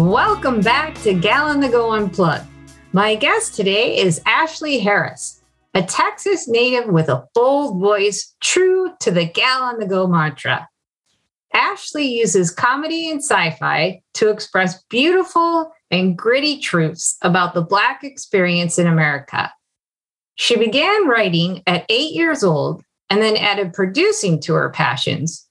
Welcome 0.00 0.62
back 0.62 0.94
to 1.02 1.12
Gal 1.12 1.44
on 1.44 1.60
the 1.60 1.68
Go 1.68 1.92
Unplugged. 1.92 2.46
My 2.94 3.16
guest 3.16 3.54
today 3.54 3.98
is 3.98 4.20
Ashlee 4.20 4.82
Harris, 4.82 5.42
a 5.74 5.82
Texas 5.82 6.48
native 6.48 6.88
with 6.88 7.10
a 7.10 7.28
bold 7.34 7.78
voice 7.78 8.34
true 8.40 8.94
to 9.00 9.10
the 9.10 9.26
Gal 9.26 9.62
on 9.62 9.78
the 9.78 9.86
Go 9.86 10.06
mantra. 10.06 10.66
Ashlee 11.54 12.08
uses 12.08 12.50
comedy 12.50 13.10
and 13.10 13.22
sci 13.22 13.50
fi 13.50 14.00
to 14.14 14.30
express 14.30 14.82
beautiful 14.84 15.70
and 15.90 16.16
gritty 16.16 16.60
truths 16.60 17.18
about 17.20 17.52
the 17.52 17.62
Black 17.62 18.02
experience 18.02 18.78
in 18.78 18.86
America. 18.86 19.52
She 20.36 20.56
began 20.56 21.08
writing 21.08 21.62
at 21.66 21.84
eight 21.90 22.14
years 22.14 22.42
old 22.42 22.82
and 23.10 23.20
then 23.20 23.36
added 23.36 23.74
producing 23.74 24.40
to 24.40 24.54
her 24.54 24.70
passions 24.70 25.46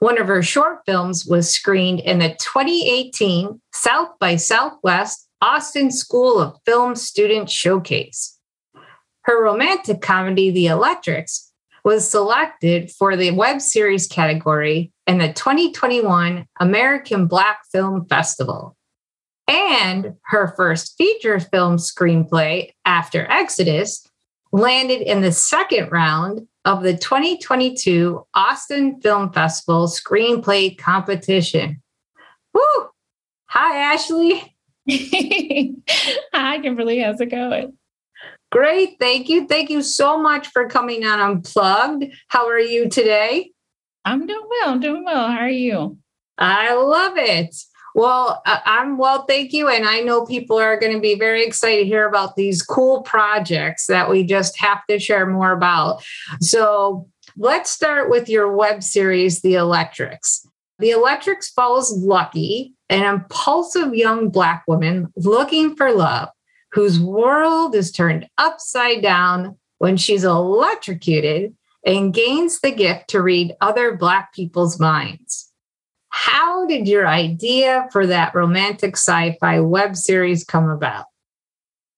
one 0.00 0.18
of 0.18 0.26
her 0.26 0.42
short 0.42 0.80
films 0.86 1.26
was 1.26 1.50
screened 1.50 2.00
in 2.00 2.18
the 2.18 2.30
2018 2.30 3.60
South 3.72 4.08
by 4.18 4.34
Southwest 4.34 5.28
Austin 5.42 5.90
School 5.90 6.40
of 6.40 6.58
Film 6.64 6.96
Student 6.96 7.50
Showcase. 7.50 8.38
Her 9.22 9.42
romantic 9.42 10.00
comedy, 10.00 10.50
The 10.50 10.66
Electrics, 10.68 11.52
was 11.84 12.08
selected 12.08 12.90
for 12.90 13.14
the 13.14 13.30
web 13.30 13.60
series 13.60 14.06
category 14.06 14.90
in 15.06 15.18
the 15.18 15.32
2021 15.32 16.46
American 16.58 17.26
Black 17.26 17.60
Film 17.70 18.06
Festival. 18.06 18.76
And 19.46 20.14
her 20.26 20.54
first 20.56 20.94
feature 20.96 21.40
film 21.40 21.76
screenplay, 21.76 22.70
After 22.86 23.30
Exodus, 23.30 24.06
landed 24.52 25.00
in 25.02 25.20
the 25.20 25.32
second 25.32 25.90
round 25.92 26.46
of 26.64 26.82
the 26.82 26.96
2022 26.96 28.26
Austin 28.34 29.00
Film 29.00 29.32
Festival 29.32 29.86
Screenplay 29.86 30.76
Competition. 30.76 31.82
Woo! 32.52 32.88
Hi, 33.46 33.96
Ashlee. 33.96 34.54
Hi, 36.34 36.60
Kimberly. 36.60 37.00
How's 37.00 37.20
it 37.20 37.26
going? 37.26 37.74
Great. 38.50 38.96
Thank 38.98 39.28
you. 39.28 39.46
Thank 39.46 39.70
you 39.70 39.82
so 39.82 40.20
much 40.20 40.48
for 40.48 40.68
coming 40.68 41.04
on 41.04 41.20
Unplugged. 41.20 42.04
How 42.28 42.48
are 42.48 42.58
you 42.58 42.88
today? 42.88 43.52
I'm 44.04 44.26
doing 44.26 44.46
well. 44.48 44.70
I'm 44.70 44.80
doing 44.80 45.04
well. 45.04 45.28
How 45.28 45.38
are 45.38 45.48
you? 45.48 45.98
I 46.36 46.74
love 46.74 47.12
it. 47.16 47.54
Well, 47.94 48.42
uh, 48.46 48.58
I'm 48.64 48.98
well, 48.98 49.24
thank 49.24 49.52
you. 49.52 49.68
And 49.68 49.84
I 49.84 50.00
know 50.00 50.24
people 50.24 50.58
are 50.58 50.78
going 50.78 50.92
to 50.92 51.00
be 51.00 51.16
very 51.16 51.44
excited 51.44 51.82
to 51.82 51.88
hear 51.88 52.06
about 52.06 52.36
these 52.36 52.62
cool 52.62 53.02
projects 53.02 53.86
that 53.86 54.08
we 54.08 54.24
just 54.24 54.58
have 54.58 54.86
to 54.88 54.98
share 54.98 55.26
more 55.26 55.52
about. 55.52 56.02
So 56.40 57.08
let's 57.36 57.70
start 57.70 58.10
with 58.10 58.28
your 58.28 58.54
web 58.54 58.82
series, 58.82 59.42
The 59.42 59.54
Electrics. 59.54 60.46
The 60.78 60.90
Electrics 60.90 61.50
follows 61.50 61.92
Lucky, 61.92 62.74
an 62.88 63.02
impulsive 63.02 63.94
young 63.94 64.30
Black 64.30 64.64
woman 64.66 65.12
looking 65.16 65.76
for 65.76 65.92
love, 65.92 66.30
whose 66.72 66.98
world 66.98 67.74
is 67.74 67.92
turned 67.92 68.28
upside 68.38 69.02
down 69.02 69.58
when 69.78 69.96
she's 69.96 70.24
electrocuted 70.24 71.54
and 71.84 72.14
gains 72.14 72.60
the 72.60 72.70
gift 72.70 73.08
to 73.08 73.22
read 73.22 73.54
other 73.60 73.96
Black 73.96 74.32
people's 74.32 74.78
minds. 74.78 75.29
How 76.22 76.66
did 76.66 76.86
your 76.86 77.08
idea 77.08 77.88
for 77.92 78.06
that 78.06 78.34
romantic 78.34 78.98
sci 78.98 79.38
fi 79.40 79.60
web 79.60 79.96
series 79.96 80.44
come 80.44 80.68
about? 80.68 81.06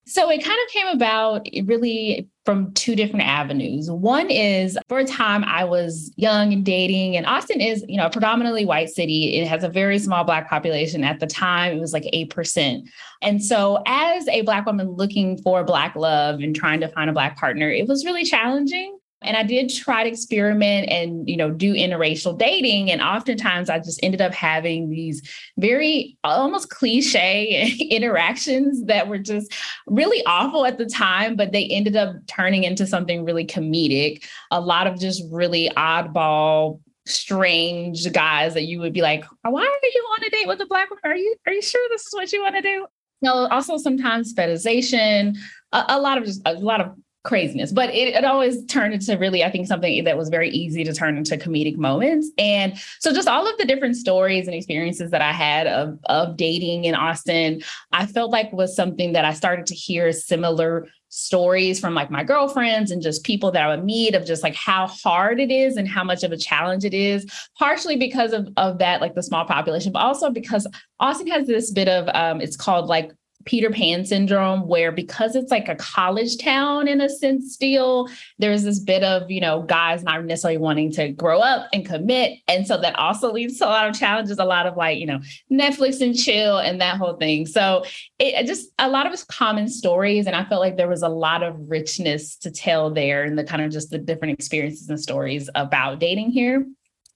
So 0.06 0.30
it 0.30 0.44
kind 0.44 0.58
of 0.64 0.72
came 0.72 0.86
about 0.86 1.48
really 1.64 2.28
from 2.44 2.72
two 2.74 2.94
different 2.94 3.26
avenues. 3.26 3.90
One 3.90 4.30
is 4.30 4.78
for 4.88 5.00
a 5.00 5.04
time 5.04 5.42
I 5.42 5.64
was 5.64 6.12
young 6.14 6.52
and 6.52 6.64
dating, 6.64 7.16
and 7.16 7.26
Austin 7.26 7.60
is, 7.60 7.84
you 7.88 7.96
know, 7.96 8.06
a 8.06 8.10
predominantly 8.10 8.64
white 8.64 8.90
city. 8.90 9.34
It 9.34 9.48
has 9.48 9.64
a 9.64 9.68
very 9.68 9.98
small 9.98 10.22
Black 10.22 10.48
population. 10.48 11.02
At 11.02 11.18
the 11.18 11.26
time, 11.26 11.76
it 11.76 11.80
was 11.80 11.92
like 11.92 12.04
8%. 12.04 12.88
And 13.22 13.44
so, 13.44 13.82
as 13.88 14.28
a 14.28 14.42
Black 14.42 14.66
woman 14.66 14.90
looking 14.90 15.36
for 15.38 15.64
Black 15.64 15.96
love 15.96 16.38
and 16.38 16.54
trying 16.54 16.78
to 16.78 16.88
find 16.88 17.10
a 17.10 17.12
Black 17.12 17.36
partner, 17.36 17.68
it 17.68 17.88
was 17.88 18.04
really 18.04 18.22
challenging 18.22 18.96
and 19.24 19.36
I 19.36 19.42
did 19.42 19.68
try 19.68 20.04
to 20.04 20.08
experiment 20.08 20.88
and, 20.88 21.28
you 21.28 21.36
know, 21.36 21.50
do 21.50 21.74
interracial 21.74 22.36
dating. 22.36 22.90
And 22.90 23.00
oftentimes 23.00 23.70
I 23.70 23.78
just 23.78 24.00
ended 24.02 24.20
up 24.20 24.32
having 24.32 24.90
these 24.90 25.22
very 25.58 26.16
almost 26.24 26.70
cliche 26.70 27.72
interactions 27.90 28.84
that 28.86 29.08
were 29.08 29.18
just 29.18 29.52
really 29.86 30.22
awful 30.26 30.66
at 30.66 30.78
the 30.78 30.86
time, 30.86 31.36
but 31.36 31.52
they 31.52 31.66
ended 31.66 31.96
up 31.96 32.14
turning 32.26 32.64
into 32.64 32.86
something 32.86 33.24
really 33.24 33.46
comedic. 33.46 34.24
A 34.50 34.60
lot 34.60 34.86
of 34.86 34.98
just 34.98 35.22
really 35.30 35.70
oddball 35.76 36.80
strange 37.06 38.10
guys 38.12 38.54
that 38.54 38.62
you 38.62 38.78
would 38.80 38.92
be 38.92 39.02
like, 39.02 39.24
why 39.42 39.62
are 39.62 39.88
you 39.88 40.08
on 40.12 40.24
a 40.24 40.30
date 40.30 40.46
with 40.46 40.60
a 40.60 40.66
black 40.66 40.88
woman? 40.90 41.02
Are 41.04 41.16
you 41.16 41.34
are 41.46 41.52
you 41.52 41.62
sure 41.62 41.80
this 41.90 42.06
is 42.06 42.12
what 42.12 42.32
you 42.32 42.42
want 42.42 42.56
to 42.56 42.62
do? 42.62 42.86
No, 43.22 43.46
also 43.48 43.76
sometimes 43.76 44.34
fetishization, 44.34 45.36
a, 45.72 45.84
a 45.90 46.00
lot 46.00 46.18
of 46.18 46.24
just 46.24 46.42
a 46.44 46.54
lot 46.54 46.80
of 46.80 46.96
craziness 47.24 47.70
but 47.72 47.88
it, 47.90 48.14
it 48.14 48.24
always 48.24 48.64
turned 48.66 48.92
into 48.92 49.16
really 49.16 49.44
i 49.44 49.50
think 49.50 49.66
something 49.66 50.02
that 50.04 50.16
was 50.16 50.28
very 50.28 50.50
easy 50.50 50.82
to 50.82 50.92
turn 50.92 51.16
into 51.16 51.36
comedic 51.36 51.76
moments. 51.76 52.30
And 52.36 52.76
so 52.98 53.12
just 53.12 53.28
all 53.28 53.48
of 53.48 53.56
the 53.58 53.64
different 53.64 53.96
stories 53.96 54.46
and 54.46 54.54
experiences 54.54 55.10
that 55.12 55.22
i 55.22 55.32
had 55.32 55.66
of, 55.66 55.98
of 56.06 56.36
dating 56.36 56.84
in 56.84 56.94
austin 56.94 57.62
i 57.92 58.06
felt 58.06 58.30
like 58.30 58.52
was 58.52 58.74
something 58.74 59.12
that 59.12 59.24
i 59.24 59.32
started 59.32 59.66
to 59.66 59.74
hear 59.74 60.12
similar 60.12 60.88
stories 61.14 61.78
from 61.78 61.94
like 61.94 62.10
my 62.10 62.24
girlfriends 62.24 62.90
and 62.90 63.02
just 63.02 63.22
people 63.22 63.50
that 63.50 63.62
I 63.62 63.68
would 63.68 63.84
meet 63.84 64.14
of 64.14 64.24
just 64.24 64.42
like 64.42 64.54
how 64.54 64.86
hard 64.86 65.40
it 65.40 65.50
is 65.50 65.76
and 65.76 65.86
how 65.86 66.02
much 66.02 66.24
of 66.24 66.32
a 66.32 66.38
challenge 66.38 66.86
it 66.86 66.94
is, 66.94 67.26
partially 67.58 67.96
because 67.96 68.32
of, 68.32 68.48
of 68.56 68.78
that, 68.78 69.02
like 69.02 69.14
the 69.14 69.22
small 69.22 69.44
population, 69.44 69.92
but 69.92 69.98
also 69.98 70.30
because 70.30 70.66
Austin 71.00 71.26
has 71.26 71.46
this 71.46 71.70
bit 71.70 71.86
of 71.86 72.08
um, 72.14 72.40
it's 72.40 72.56
called 72.56 72.86
like 72.86 73.12
Peter 73.44 73.70
Pan 73.70 74.04
syndrome, 74.04 74.66
where 74.66 74.92
because 74.92 75.36
it's 75.36 75.50
like 75.50 75.68
a 75.68 75.76
college 75.76 76.38
town 76.38 76.88
in 76.88 77.00
a 77.00 77.08
sense, 77.08 77.54
still, 77.54 78.08
there's 78.38 78.62
this 78.62 78.78
bit 78.78 79.02
of, 79.02 79.30
you 79.30 79.40
know, 79.40 79.62
guys 79.62 80.02
not 80.02 80.24
necessarily 80.24 80.58
wanting 80.58 80.90
to 80.92 81.08
grow 81.08 81.40
up 81.40 81.68
and 81.72 81.86
commit. 81.86 82.38
And 82.48 82.66
so 82.66 82.80
that 82.80 82.98
also 82.98 83.32
leads 83.32 83.58
to 83.58 83.66
a 83.66 83.68
lot 83.68 83.88
of 83.88 83.98
challenges, 83.98 84.38
a 84.38 84.44
lot 84.44 84.66
of 84.66 84.76
like, 84.76 84.98
you 84.98 85.06
know, 85.06 85.20
Netflix 85.50 86.00
and 86.00 86.16
chill 86.16 86.58
and 86.58 86.80
that 86.80 86.98
whole 86.98 87.14
thing. 87.14 87.46
So 87.46 87.84
it 88.18 88.46
just 88.46 88.70
a 88.78 88.88
lot 88.88 89.12
of 89.12 89.26
common 89.28 89.68
stories. 89.68 90.26
And 90.26 90.36
I 90.36 90.44
felt 90.44 90.60
like 90.60 90.76
there 90.76 90.88
was 90.88 91.02
a 91.02 91.08
lot 91.08 91.42
of 91.42 91.56
richness 91.70 92.36
to 92.36 92.50
tell 92.50 92.90
there 92.90 93.24
and 93.24 93.38
the 93.38 93.44
kind 93.44 93.62
of 93.62 93.70
just 93.70 93.90
the 93.90 93.98
different 93.98 94.34
experiences 94.34 94.88
and 94.88 95.00
stories 95.00 95.48
about 95.54 95.98
dating 95.98 96.30
here. 96.30 96.66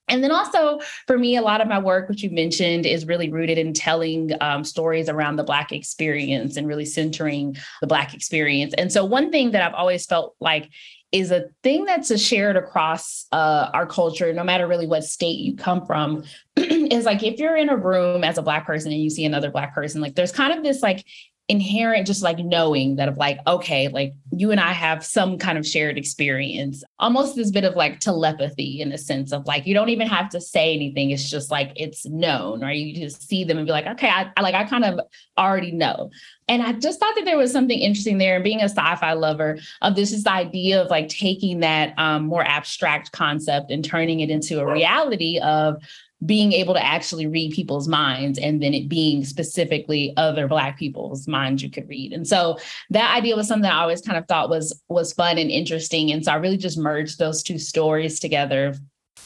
And 0.09 0.23
then 0.23 0.31
also 0.31 0.81
for 1.07 1.19
me, 1.19 1.37
a 1.37 1.43
lot 1.43 1.61
of 1.61 1.69
my 1.69 1.79
work, 1.79 2.09
which 2.09 2.23
you 2.23 2.31
mentioned, 2.31 2.87
is 2.87 3.07
really 3.07 3.31
rooted 3.31 3.59
in 3.59 3.73
telling 3.73 4.33
um, 4.41 4.65
stories 4.65 5.09
around 5.09 5.37
the 5.37 5.45
Black 5.45 5.73
experience 5.73 6.57
and 6.57 6.67
really 6.67 6.85
centering 6.85 7.57
the 7.81 7.87
Black 7.87 8.15
experience. 8.15 8.75
And 8.79 8.93
so, 8.93 9.05
one 9.05 9.31
thing 9.31 9.51
that 9.53 9.63
I've 9.63 9.75
always 9.75 10.07
felt 10.07 10.37
like 10.41 10.71
is 11.13 11.31
a 11.31 11.47
thing 11.63 11.85
that's 11.85 12.11
a 12.11 12.19
shared 12.19 12.57
across 12.57 13.27
uh, 13.33 13.71
our 13.73 13.87
culture, 13.87 14.33
no 14.33 14.45
matter 14.45 14.67
really 14.67 14.87
what 14.87 15.05
state 15.05 15.39
you 15.39 15.57
come 15.57 15.87
from, 15.87 16.25
is 16.57 17.05
like 17.05 17.23
if 17.23 17.39
you're 17.39 17.57
in 17.57 17.69
a 17.69 17.77
room 17.77 18.25
as 18.25 18.39
a 18.39 18.43
Black 18.43 18.67
person 18.67 18.93
and 18.93 19.01
you 19.01 19.11
see 19.11 19.25
another 19.25 19.51
Black 19.51 19.75
person, 19.75 20.01
like 20.01 20.15
there's 20.15 20.33
kind 20.33 20.53
of 20.53 20.63
this 20.63 20.83
like 20.83 21.05
inherent 21.49 22.09
just 22.09 22.23
like 22.23 22.39
knowing 22.39 22.97
that 22.97 23.09
of 23.09 23.17
like 23.19 23.39
okay 23.47 23.87
like 23.87 24.13
you 24.33 24.51
and 24.51 24.59
i 24.59 24.73
have 24.73 25.05
some 25.05 25.39
kind 25.39 25.57
of 25.57 25.67
shared 25.67 25.97
experience. 25.97 26.83
Almost 26.99 27.37
this 27.37 27.53
bit 27.53 27.63
of 27.63 27.77
like 27.77 28.01
telepathy 28.01 28.81
in 28.81 28.91
a 28.91 28.99
sense 28.99 29.33
of 29.33 29.47
like 29.47 29.65
you 29.65 29.73
don't 29.73 29.91
even 29.91 30.09
have 30.09 30.29
to 30.31 30.41
say 30.41 30.75
anything. 30.75 31.11
It's 31.11 31.31
just 31.31 31.51
like 31.51 31.73
it's 31.77 32.05
known 32.07 32.63
right? 32.63 32.77
You 32.77 32.95
just 32.95 33.29
see 33.29 33.45
them 33.45 33.59
and 33.59 33.67
be 33.67 33.73
like 33.73 33.87
okay 33.87 34.09
i, 34.09 34.31
I 34.37 34.41
like 34.43 34.55
i 34.55 34.65
kind 34.65 34.85
of 34.85 35.01
already 35.39 35.71
know. 35.71 36.11
And 36.49 36.63
i 36.63 36.73
just 36.73 36.99
thought 36.99 37.15
that 37.15 37.25
there 37.25 37.39
was 37.39 37.53
something 37.53 37.79
interesting 37.79 38.19
there. 38.19 38.35
And 38.35 38.45
being 38.45 38.61
a 38.61 38.65
sci-fi 38.65 39.13
lover 39.13 39.59
of 39.83 39.95
this 39.95 40.13
is 40.13 40.25
the 40.25 40.33
idea 40.33 40.83
of 40.83 40.91
like 40.91 41.09
taking 41.09 41.61
that 41.61 41.97
um, 41.97 42.27
more 42.27 42.43
abstract 42.43 43.13
concept 43.13 43.71
and 43.71 43.85
turning 43.85 44.19
it 44.19 44.31
into 44.31 44.59
a 44.59 44.73
reality 44.73 45.39
of 45.39 45.81
being 46.25 46.53
able 46.53 46.73
to 46.73 46.85
actually 46.85 47.27
read 47.27 47.53
people's 47.53 47.87
minds 47.87 48.39
and 48.39 48.63
then 48.63 48.73
it 48.73 48.89
being 48.89 49.25
specifically 49.25 50.15
other 50.17 50.49
black 50.49 50.79
people's 50.79 51.29
minds 51.29 51.63
you 51.63 51.71
could 51.71 51.89
read. 51.89 52.13
And 52.13 52.27
so 52.27 52.59
that 52.91 53.15
idea 53.15 53.37
was 53.37 53.47
something 53.47 53.71
i 53.71 53.83
always 53.83 54.01
kind 54.01 54.17
of 54.17 54.27
thought 54.27 54.49
was 54.49 54.81
was 54.89 55.13
fun 55.13 55.37
and 55.37 55.51
interesting. 55.51 56.11
And 56.13 56.25
so 56.25 56.33
i 56.33 56.37
really 56.37 56.57
just 56.57 56.79
merged 56.79 57.19
those 57.19 57.43
two 57.43 57.59
stories 57.59 58.19
together 58.19 58.75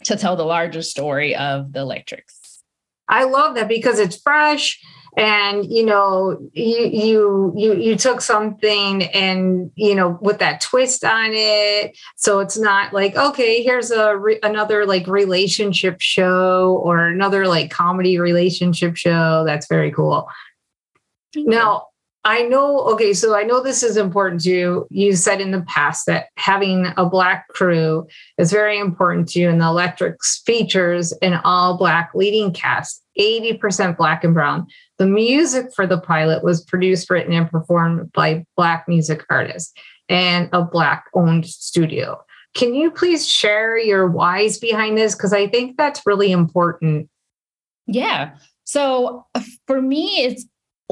to 0.03 0.17
tell 0.17 0.35
the 0.35 0.43
larger 0.43 0.81
story 0.81 1.35
of 1.35 1.71
the 1.71 1.79
electrics. 1.79 2.63
I 3.07 3.23
love 3.25 3.55
that 3.55 3.67
because 3.67 3.99
it's 3.99 4.19
fresh 4.19 4.79
and 5.17 5.65
you 5.71 5.85
know 5.85 6.37
you 6.53 6.85
you 6.85 7.53
you 7.55 7.75
you 7.75 7.95
took 7.95 8.21
something 8.21 9.03
and 9.03 9.69
you 9.75 9.93
know 9.93 10.17
with 10.21 10.39
that 10.39 10.61
twist 10.61 11.03
on 11.03 11.31
it 11.33 11.97
so 12.15 12.39
it's 12.39 12.57
not 12.57 12.93
like 12.93 13.15
okay 13.15 13.61
here's 13.61 13.91
a 13.91 14.15
re- 14.17 14.39
another 14.41 14.85
like 14.85 15.05
relationship 15.07 15.99
show 15.99 16.79
or 16.83 17.07
another 17.07 17.45
like 17.45 17.69
comedy 17.69 18.17
relationship 18.19 18.95
show 18.95 19.43
that's 19.45 19.67
very 19.67 19.91
cool 19.91 20.29
now 21.35 21.87
I 22.23 22.43
know, 22.43 22.81
okay, 22.81 23.13
so 23.13 23.35
I 23.35 23.41
know 23.43 23.63
this 23.63 23.81
is 23.81 23.97
important 23.97 24.41
to 24.41 24.51
you. 24.51 24.87
You 24.91 25.15
said 25.15 25.41
in 25.41 25.49
the 25.49 25.63
past 25.63 26.05
that 26.05 26.27
having 26.37 26.87
a 26.95 27.05
Black 27.05 27.47
crew 27.47 28.05
is 28.37 28.51
very 28.51 28.77
important 28.77 29.27
to 29.29 29.39
you, 29.39 29.49
and 29.49 29.59
the 29.59 29.65
Electrics 29.65 30.41
features 30.45 31.13
an 31.23 31.41
all 31.43 31.77
Black 31.77 32.11
leading 32.13 32.53
cast, 32.53 33.03
80% 33.19 33.97
Black 33.97 34.23
and 34.23 34.35
Brown. 34.35 34.67
The 35.01 35.07
music 35.07 35.73
for 35.73 35.87
the 35.87 35.97
pilot 35.97 36.43
was 36.43 36.63
produced, 36.63 37.09
written, 37.09 37.33
and 37.33 37.49
performed 37.49 38.11
by 38.11 38.45
Black 38.55 38.87
music 38.87 39.25
artists 39.31 39.73
and 40.07 40.47
a 40.53 40.61
Black 40.61 41.05
owned 41.15 41.47
studio. 41.47 42.23
Can 42.53 42.75
you 42.75 42.91
please 42.91 43.27
share 43.27 43.79
your 43.79 44.07
whys 44.07 44.59
behind 44.59 44.99
this? 44.99 45.15
Because 45.15 45.33
I 45.33 45.47
think 45.47 45.75
that's 45.75 46.05
really 46.05 46.31
important. 46.31 47.09
Yeah. 47.87 48.35
So 48.63 49.25
uh, 49.33 49.41
for 49.65 49.81
me, 49.81 50.23
it's 50.23 50.45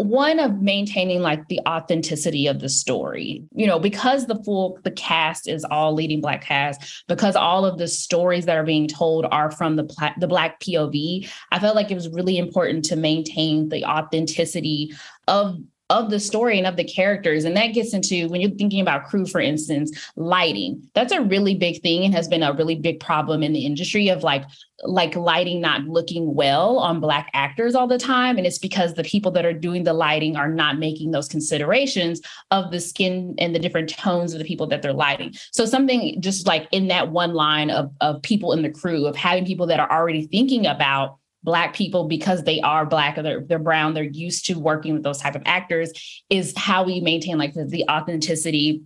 one 0.04 0.40
of 0.40 0.62
maintaining 0.62 1.22
like 1.22 1.48
the 1.48 1.60
authenticity 1.68 2.48
of 2.48 2.60
the 2.60 2.70
story. 2.70 3.44
You 3.54 3.68
know 3.68 3.80
because 3.80 4.28
the 4.28 4.42
full 4.44 4.80
the 4.84 4.92
cast 4.92 5.48
is 5.48 5.66
all 5.66 5.94
leading 5.94 6.22
black 6.22 6.44
cast 6.44 7.04
because 7.08 7.36
all 7.36 7.66
of 7.66 7.78
the 7.78 7.88
stories 7.88 8.46
that 8.46 8.58
are 8.58 8.64
being 8.64 8.88
told 8.88 9.26
are 9.32 9.52
from 9.52 9.76
the 9.76 10.14
the 10.18 10.28
black 10.28 10.60
pov 10.60 11.30
i 11.52 11.60
felt 11.60 11.76
like 11.76 11.92
it 11.92 11.96
was 11.96 12.10
really 12.10 12.38
important 12.38 12.86
to 12.86 12.96
maintain 12.96 13.70
the 13.70 13.86
authenticity 13.86 14.92
of 15.28 15.58
of 15.90 16.10
the 16.10 16.20
story 16.20 16.58
and 16.58 16.68
of 16.68 16.76
the 16.76 16.84
characters. 16.84 17.46
And 17.46 17.58
that 17.58 17.74
gets 17.74 17.94
into 17.94 18.28
when 18.30 18.42
you're 18.42 18.52
thinking 18.52 18.82
about 18.82 19.06
crew, 19.06 19.26
for 19.26 19.42
instance, 19.42 19.92
lighting. 20.16 20.88
That's 20.94 21.12
a 21.12 21.22
really 21.22 21.56
big 21.56 21.82
thing 21.82 22.06
and 22.06 22.14
has 22.14 22.28
been 22.28 22.44
a 22.44 22.54
really 22.54 22.76
big 22.76 23.00
problem 23.00 23.42
in 23.42 23.54
the 23.54 23.66
industry 23.66 24.10
of 24.10 24.24
like 24.24 24.44
like 24.84 25.16
lighting 25.16 25.60
not 25.60 25.84
looking 25.84 26.34
well 26.34 26.78
on 26.80 27.00
black 27.02 27.30
actors 27.34 27.76
all 27.76 27.88
the 27.88 27.98
time 27.98 28.38
and 28.38 28.48
it's 28.48 28.58
because 28.58 28.94
the 28.94 29.04
people 29.04 29.30
that 29.30 29.46
are 29.46 29.52
doing 29.52 29.84
the 29.84 29.94
lighting 29.94 30.38
are 30.38 30.48
not 30.48 30.80
making 30.80 31.12
those 31.12 31.28
considerations 31.28 32.22
of 32.52 32.72
the 32.72 32.80
skin 32.80 33.36
and 33.40 33.54
the 33.54 33.60
different 33.60 33.90
tones 33.90 34.32
of 34.34 34.40
the 34.40 34.46
people 34.46 34.68
that 34.68 34.82
they're 34.82 34.94
lighting 34.94 35.34
so 35.52 35.66
something 35.66 36.16
just 36.22 36.48
like 36.48 36.66
in 36.72 36.88
that 36.88 37.12
one 37.12 37.34
line 37.34 37.70
of, 37.70 37.92
of 38.00 38.22
people 38.22 38.54
in 38.54 38.62
the 38.62 38.70
crew 38.70 39.06
of 39.06 39.18
having 39.18 39.46
people 39.46 39.68
that 39.68 39.82
are 39.82 39.92
already 39.92 40.28
thinking 40.28 40.66
about 40.66 41.18
black 41.44 41.74
people 41.74 42.08
because 42.08 42.44
they 42.44 42.60
are 42.62 42.86
black 42.86 43.18
or 43.18 43.24
they're, 43.24 43.42
they're 43.42 43.60
brown 43.60 43.94
they're 43.94 44.04
used 44.04 44.46
to 44.46 44.60
working 44.60 44.94
with 44.94 45.04
those 45.04 45.20
type 45.20 45.36
of 45.36 45.42
actors 45.46 45.92
is 46.30 46.54
how 46.58 46.84
we 46.84 47.00
maintain 47.00 47.38
like 47.38 47.54
the, 47.54 47.66
the 47.66 47.86
authenticity 47.90 48.84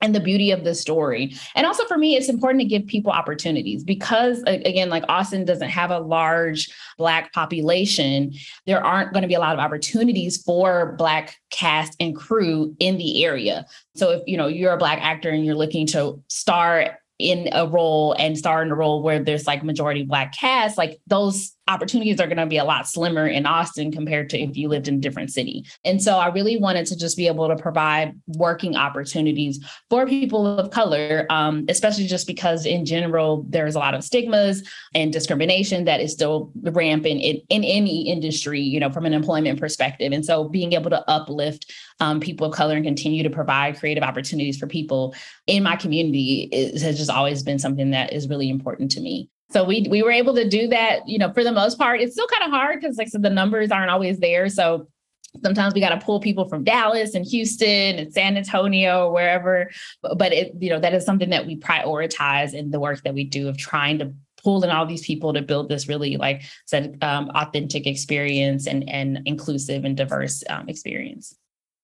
and 0.00 0.14
the 0.14 0.20
beauty 0.20 0.50
of 0.50 0.64
the 0.64 0.74
story. 0.74 1.34
And 1.54 1.66
also 1.66 1.84
for 1.84 1.98
me, 1.98 2.16
it's 2.16 2.28
important 2.28 2.62
to 2.62 2.68
give 2.68 2.86
people 2.86 3.12
opportunities 3.12 3.84
because, 3.84 4.42
again, 4.46 4.88
like 4.88 5.04
Austin 5.08 5.44
doesn't 5.44 5.68
have 5.68 5.90
a 5.90 5.98
large 5.98 6.70
Black 6.96 7.32
population. 7.32 8.32
There 8.66 8.84
aren't 8.84 9.12
going 9.12 9.22
to 9.22 9.28
be 9.28 9.34
a 9.34 9.40
lot 9.40 9.52
of 9.52 9.58
opportunities 9.58 10.42
for 10.42 10.94
Black 10.96 11.36
cast 11.50 11.96
and 12.00 12.16
crew 12.16 12.74
in 12.78 12.96
the 12.96 13.24
area. 13.24 13.66
So 13.94 14.10
if 14.12 14.22
you 14.26 14.36
know 14.36 14.46
you're 14.46 14.72
a 14.72 14.78
Black 14.78 15.00
actor 15.02 15.30
and 15.30 15.44
you're 15.44 15.54
looking 15.54 15.86
to 15.88 16.22
star 16.28 16.98
in 17.18 17.50
a 17.52 17.66
role 17.66 18.14
and 18.18 18.38
star 18.38 18.62
in 18.62 18.70
a 18.70 18.74
role 18.74 19.02
where 19.02 19.22
there's 19.22 19.46
like 19.46 19.62
majority 19.62 20.02
Black 20.04 20.34
cast, 20.34 20.78
like 20.78 20.98
those 21.06 21.52
opportunities 21.70 22.20
are 22.20 22.26
going 22.26 22.36
to 22.36 22.46
be 22.46 22.58
a 22.58 22.64
lot 22.64 22.88
slimmer 22.88 23.26
in 23.26 23.46
Austin 23.46 23.92
compared 23.92 24.28
to 24.30 24.38
if 24.38 24.56
you 24.56 24.68
lived 24.68 24.88
in 24.88 24.96
a 24.96 24.98
different 24.98 25.30
city. 25.30 25.64
And 25.84 26.02
so 26.02 26.18
I 26.18 26.28
really 26.28 26.56
wanted 26.56 26.86
to 26.86 26.96
just 26.96 27.16
be 27.16 27.26
able 27.26 27.48
to 27.48 27.56
provide 27.56 28.18
working 28.26 28.76
opportunities 28.76 29.64
for 29.88 30.06
people 30.06 30.46
of 30.46 30.70
color, 30.70 31.26
um, 31.30 31.64
especially 31.68 32.06
just 32.06 32.26
because 32.26 32.66
in 32.66 32.84
general, 32.84 33.44
there's 33.48 33.74
a 33.74 33.78
lot 33.78 33.94
of 33.94 34.04
stigmas 34.04 34.68
and 34.94 35.12
discrimination 35.12 35.84
that 35.84 36.00
is 36.00 36.12
still 36.12 36.50
rampant 36.62 37.20
in, 37.20 37.40
in 37.48 37.64
any 37.64 38.08
industry, 38.08 38.60
you 38.60 38.80
know, 38.80 38.90
from 38.90 39.06
an 39.06 39.14
employment 39.14 39.60
perspective. 39.60 40.12
And 40.12 40.24
so 40.24 40.48
being 40.48 40.72
able 40.72 40.90
to 40.90 41.08
uplift 41.08 41.72
um, 42.00 42.18
people 42.20 42.46
of 42.48 42.54
color 42.54 42.76
and 42.76 42.84
continue 42.84 43.22
to 43.22 43.30
provide 43.30 43.78
creative 43.78 44.02
opportunities 44.02 44.58
for 44.58 44.66
people 44.66 45.14
in 45.46 45.62
my 45.62 45.76
community 45.76 46.48
is, 46.52 46.82
has 46.82 46.98
just 46.98 47.10
always 47.10 47.42
been 47.42 47.58
something 47.58 47.90
that 47.90 48.12
is 48.12 48.28
really 48.28 48.48
important 48.48 48.90
to 48.92 49.00
me. 49.00 49.28
So 49.50 49.64
we 49.64 49.86
we 49.90 50.02
were 50.02 50.12
able 50.12 50.34
to 50.36 50.48
do 50.48 50.68
that, 50.68 51.08
you 51.08 51.18
know, 51.18 51.32
for 51.32 51.42
the 51.42 51.52
most 51.52 51.78
part. 51.78 52.00
It's 52.00 52.12
still 52.12 52.28
kind 52.28 52.44
of 52.44 52.50
hard 52.50 52.80
because 52.80 52.96
like 52.96 53.08
I 53.08 53.10
said, 53.10 53.22
the 53.22 53.30
numbers 53.30 53.70
aren't 53.70 53.90
always 53.90 54.18
there. 54.18 54.48
So 54.48 54.88
sometimes 55.42 55.74
we 55.74 55.80
got 55.80 55.90
to 55.90 56.04
pull 56.04 56.20
people 56.20 56.48
from 56.48 56.64
Dallas 56.64 57.14
and 57.14 57.24
Houston 57.26 57.98
and 57.98 58.12
San 58.12 58.36
Antonio 58.36 59.06
or 59.06 59.12
wherever. 59.12 59.70
But 60.02 60.32
it, 60.32 60.52
you 60.60 60.70
know, 60.70 60.80
that 60.80 60.94
is 60.94 61.04
something 61.04 61.30
that 61.30 61.46
we 61.46 61.56
prioritize 61.56 62.54
in 62.54 62.70
the 62.70 62.80
work 62.80 63.02
that 63.02 63.14
we 63.14 63.24
do 63.24 63.48
of 63.48 63.56
trying 63.56 63.98
to 63.98 64.12
pull 64.42 64.64
in 64.64 64.70
all 64.70 64.86
these 64.86 65.04
people 65.04 65.34
to 65.34 65.42
build 65.42 65.68
this 65.68 65.86
really 65.86 66.16
like 66.16 66.42
said 66.64 66.96
um, 67.02 67.30
authentic 67.34 67.86
experience 67.86 68.66
and 68.66 68.88
and 68.88 69.20
inclusive 69.26 69.84
and 69.84 69.96
diverse 69.96 70.42
um, 70.48 70.68
experience. 70.68 71.34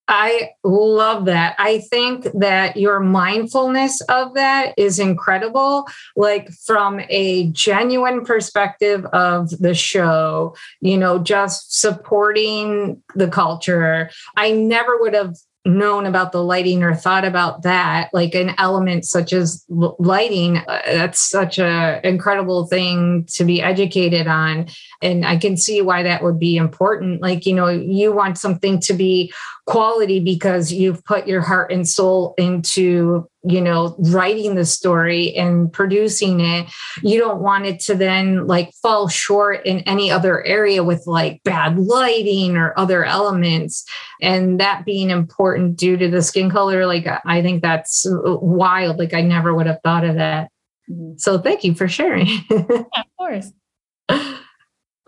I 0.08 0.50
love 0.62 1.24
that. 1.24 1.56
I 1.58 1.80
think 1.90 2.28
that 2.34 2.76
your 2.76 3.00
mindfulness 3.00 4.00
of 4.02 4.34
that 4.34 4.72
is 4.76 4.98
incredible. 4.98 5.88
Like, 6.14 6.50
from 6.64 7.00
a 7.08 7.48
genuine 7.50 8.24
perspective 8.24 9.04
of 9.06 9.50
the 9.58 9.74
show, 9.74 10.54
you 10.80 10.96
know, 10.96 11.18
just 11.18 11.80
supporting 11.80 13.02
the 13.14 13.28
culture. 13.28 14.10
I 14.36 14.52
never 14.52 14.98
would 15.00 15.14
have 15.14 15.34
known 15.66 16.06
about 16.06 16.32
the 16.32 16.42
lighting 16.42 16.82
or 16.82 16.94
thought 16.94 17.24
about 17.24 17.62
that 17.62 18.08
like 18.12 18.34
an 18.34 18.54
element 18.56 19.04
such 19.04 19.32
as 19.32 19.64
lighting 19.68 20.58
uh, 20.58 20.80
that's 20.86 21.28
such 21.28 21.58
a 21.58 22.00
incredible 22.04 22.66
thing 22.68 23.26
to 23.28 23.44
be 23.44 23.60
educated 23.60 24.28
on 24.28 24.68
and 25.02 25.26
i 25.26 25.36
can 25.36 25.56
see 25.56 25.82
why 25.82 26.04
that 26.04 26.22
would 26.22 26.38
be 26.38 26.56
important 26.56 27.20
like 27.20 27.46
you 27.46 27.52
know 27.52 27.66
you 27.66 28.12
want 28.12 28.38
something 28.38 28.78
to 28.78 28.94
be 28.94 29.32
quality 29.66 30.20
because 30.20 30.72
you've 30.72 31.04
put 31.04 31.26
your 31.26 31.40
heart 31.40 31.72
and 31.72 31.88
soul 31.88 32.34
into 32.38 33.28
you 33.42 33.60
know 33.60 33.96
writing 33.98 34.54
the 34.54 34.64
story 34.64 35.34
and 35.34 35.72
producing 35.72 36.40
it. 36.40 36.68
You 37.02 37.18
don't 37.18 37.40
want 37.40 37.66
it 37.66 37.80
to 37.80 37.94
then 37.94 38.46
like 38.46 38.72
fall 38.80 39.08
short 39.08 39.66
in 39.66 39.80
any 39.80 40.10
other 40.10 40.44
area 40.44 40.84
with 40.84 41.04
like 41.06 41.42
bad 41.42 41.78
lighting 41.78 42.56
or 42.56 42.78
other 42.78 43.04
elements. 43.04 43.84
And 44.22 44.60
that 44.60 44.84
being 44.84 45.10
important 45.10 45.76
due 45.76 45.96
to 45.96 46.08
the 46.08 46.22
skin 46.22 46.50
color 46.50 46.86
like 46.86 47.06
i 47.24 47.42
think 47.42 47.62
that's 47.62 48.06
wild. 48.08 48.98
Like 48.98 49.14
i 49.14 49.20
never 49.20 49.54
would 49.54 49.66
have 49.66 49.80
thought 49.82 50.04
of 50.04 50.14
that. 50.14 50.50
Mm-hmm. 50.88 51.16
so 51.18 51.38
thank 51.38 51.64
you 51.64 51.74
for 51.74 51.88
sharing. 51.88 52.28
Yeah, 52.50 52.82
of 52.96 53.06
course. 53.18 53.52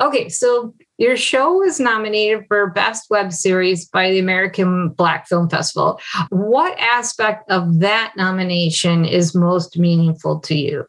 Okay, 0.00 0.28
so 0.28 0.75
your 0.99 1.17
show 1.17 1.55
was 1.55 1.79
nominated 1.79 2.45
for 2.49 2.71
Best 2.71 3.09
Web 3.09 3.33
Series 3.33 3.87
by 3.87 4.11
the 4.11 4.19
American 4.19 4.91
Black 4.91 5.29
Film 5.29 5.49
Festival. 5.49 6.00
What 6.31 6.77
aspect 6.79 7.49
of 7.50 7.79
that 7.79 8.15
nomination 8.17 9.05
is 9.05 9.34
most 9.34 9.79
meaningful 9.79 10.41
to 10.41 10.56
you? 10.56 10.84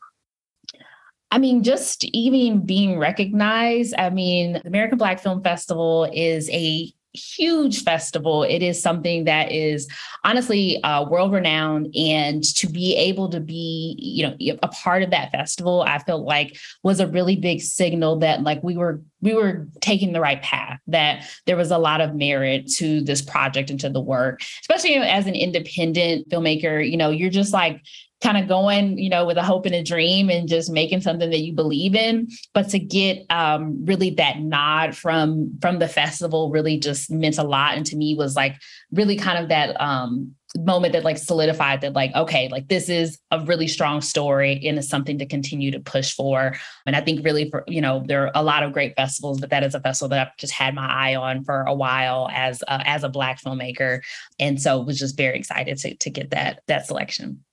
I 1.31 1.37
mean, 1.37 1.61
just 1.61 2.05
even 2.05 2.65
being 2.65 2.97
recognized. 2.97 3.93
I 3.99 4.09
mean, 4.09 4.53
the 4.53 4.67
American 4.67 4.97
Black 4.97 5.19
Film 5.19 5.43
Festival 5.43 6.09
is 6.11 6.49
a 6.49 6.91
huge 7.13 7.83
festival. 7.83 8.43
It 8.43 8.61
is 8.61 8.81
something 8.81 9.25
that 9.25 9.51
is 9.51 9.87
honestly 10.23 10.81
uh, 10.83 11.05
world 11.09 11.31
renowned, 11.33 11.95
and 11.95 12.43
to 12.55 12.67
be 12.67 12.95
able 12.95 13.29
to 13.29 13.39
be, 13.39 13.95
you 13.97 14.27
know, 14.27 14.57
a 14.61 14.67
part 14.67 15.03
of 15.03 15.11
that 15.11 15.31
festival, 15.31 15.81
I 15.81 15.99
felt 15.99 16.23
like 16.23 16.57
was 16.83 16.99
a 16.99 17.07
really 17.07 17.35
big 17.35 17.61
signal 17.61 18.19
that 18.19 18.43
like 18.43 18.61
we 18.63 18.77
were 18.77 19.01
we 19.21 19.33
were 19.33 19.67
taking 19.81 20.13
the 20.13 20.21
right 20.21 20.41
path. 20.41 20.79
That 20.87 21.25
there 21.45 21.57
was 21.57 21.71
a 21.71 21.77
lot 21.77 22.01
of 22.01 22.15
merit 22.15 22.67
to 22.77 23.01
this 23.01 23.21
project 23.21 23.69
and 23.69 23.79
to 23.79 23.89
the 23.89 24.01
work, 24.01 24.41
especially 24.61 24.95
as 24.95 25.27
an 25.27 25.35
independent 25.35 26.29
filmmaker. 26.29 26.89
You 26.89 26.97
know, 26.97 27.09
you're 27.09 27.29
just 27.29 27.53
like 27.53 27.81
kind 28.21 28.37
of 28.37 28.47
going, 28.47 28.97
you 28.97 29.09
know, 29.09 29.25
with 29.25 29.37
a 29.37 29.43
hope 29.43 29.65
and 29.65 29.75
a 29.75 29.83
dream 29.83 30.29
and 30.29 30.49
just 30.49 30.69
making 30.69 31.01
something 31.01 31.29
that 31.29 31.39
you 31.39 31.53
believe 31.53 31.95
in. 31.95 32.27
But 32.53 32.69
to 32.69 32.79
get 32.79 33.25
um, 33.29 33.85
really 33.85 34.09
that 34.11 34.39
nod 34.39 34.95
from 34.95 35.57
from 35.61 35.79
the 35.79 35.87
festival 35.87 36.49
really 36.49 36.77
just 36.77 37.09
meant 37.09 37.37
a 37.37 37.43
lot, 37.43 37.77
and 37.77 37.85
to 37.87 37.95
me 37.95 38.15
was 38.15 38.35
like 38.35 38.55
really 38.91 39.15
kind 39.15 39.41
of 39.41 39.49
that 39.49 39.79
um, 39.79 40.35
moment 40.57 40.93
that 40.93 41.03
like 41.05 41.17
solidified 41.17 41.81
that 41.81 41.93
like 41.93 42.13
okay, 42.13 42.49
like 42.49 42.67
this 42.67 42.89
is 42.89 43.19
a 43.31 43.39
really 43.45 43.67
strong 43.67 44.01
story 44.01 44.65
and 44.65 44.77
it's 44.77 44.89
something 44.89 45.19
to 45.19 45.25
continue 45.25 45.71
to 45.71 45.79
push 45.79 46.13
for. 46.13 46.55
And 46.85 46.95
I 46.95 47.01
think 47.01 47.23
really 47.23 47.49
for 47.49 47.63
you 47.67 47.79
know 47.79 48.03
there 48.05 48.25
are 48.25 48.31
a 48.35 48.43
lot 48.43 48.63
of 48.63 48.73
great 48.73 48.95
festivals, 48.97 49.39
but 49.39 49.49
that 49.51 49.63
is 49.63 49.75
a 49.75 49.79
festival 49.79 50.09
that 50.09 50.27
I've 50.27 50.37
just 50.37 50.53
had 50.53 50.75
my 50.75 50.87
eye 50.87 51.15
on 51.15 51.45
for 51.45 51.61
a 51.61 51.73
while 51.73 52.27
as 52.33 52.63
uh, 52.67 52.83
as 52.85 53.03
a 53.03 53.09
black 53.09 53.41
filmmaker, 53.41 54.01
and 54.39 54.61
so 54.61 54.81
was 54.81 54.99
just 54.99 55.15
very 55.15 55.37
excited 55.37 55.77
to 55.79 55.95
to 55.95 56.09
get 56.09 56.31
that 56.31 56.63
that 56.67 56.85
selection. 56.85 57.45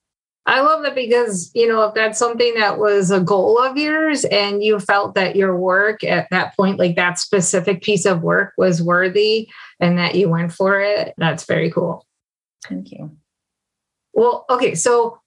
I 0.46 0.60
love 0.60 0.84
that 0.84 0.94
because, 0.94 1.50
you 1.54 1.66
know, 1.68 1.82
if 1.82 1.94
that's 1.94 2.18
something 2.18 2.54
that 2.54 2.78
was 2.78 3.10
a 3.10 3.20
goal 3.20 3.58
of 3.58 3.76
yours 3.76 4.24
and 4.26 4.62
you 4.62 4.78
felt 4.78 5.16
that 5.16 5.34
your 5.34 5.56
work 5.56 6.04
at 6.04 6.28
that 6.30 6.56
point, 6.56 6.78
like 6.78 6.94
that 6.94 7.18
specific 7.18 7.82
piece 7.82 8.06
of 8.06 8.22
work 8.22 8.52
was 8.56 8.80
worthy 8.80 9.48
and 9.80 9.98
that 9.98 10.14
you 10.14 10.28
went 10.28 10.52
for 10.52 10.80
it, 10.80 11.14
that's 11.18 11.44
very 11.44 11.70
cool. 11.70 12.06
Thank 12.68 12.92
you. 12.92 13.10
Well, 14.12 14.44
okay. 14.48 14.74
So, 14.74 15.18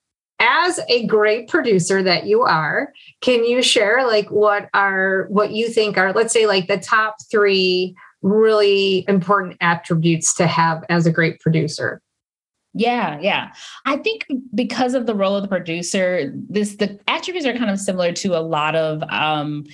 as 0.41 0.79
a 0.87 1.05
great 1.05 1.49
producer 1.49 2.01
that 2.01 2.25
you 2.25 2.43
are, 2.43 2.93
can 3.19 3.43
you 3.43 3.61
share 3.61 4.07
like 4.07 4.31
what 4.31 4.69
are 4.73 5.27
what 5.29 5.51
you 5.51 5.67
think 5.67 5.97
are, 5.97 6.13
let's 6.13 6.31
say, 6.31 6.47
like 6.47 6.67
the 6.67 6.77
top 6.77 7.15
three 7.29 7.93
really 8.21 9.03
important 9.09 9.57
attributes 9.59 10.33
to 10.35 10.47
have 10.47 10.85
as 10.87 11.05
a 11.05 11.11
great 11.11 11.41
producer? 11.41 12.01
Yeah, 12.73 13.19
yeah. 13.19 13.51
I 13.85 13.97
think 13.97 14.27
because 14.53 14.93
of 14.93 15.05
the 15.05 15.15
role 15.15 15.35
of 15.35 15.41
the 15.41 15.47
producer, 15.47 16.31
this 16.49 16.75
the 16.75 16.99
attributes 17.07 17.47
are 17.47 17.53
kind 17.53 17.71
of 17.71 17.79
similar 17.79 18.11
to 18.13 18.37
a 18.37 18.41
lot 18.41 18.75
of 18.75 19.01
um 19.09 19.65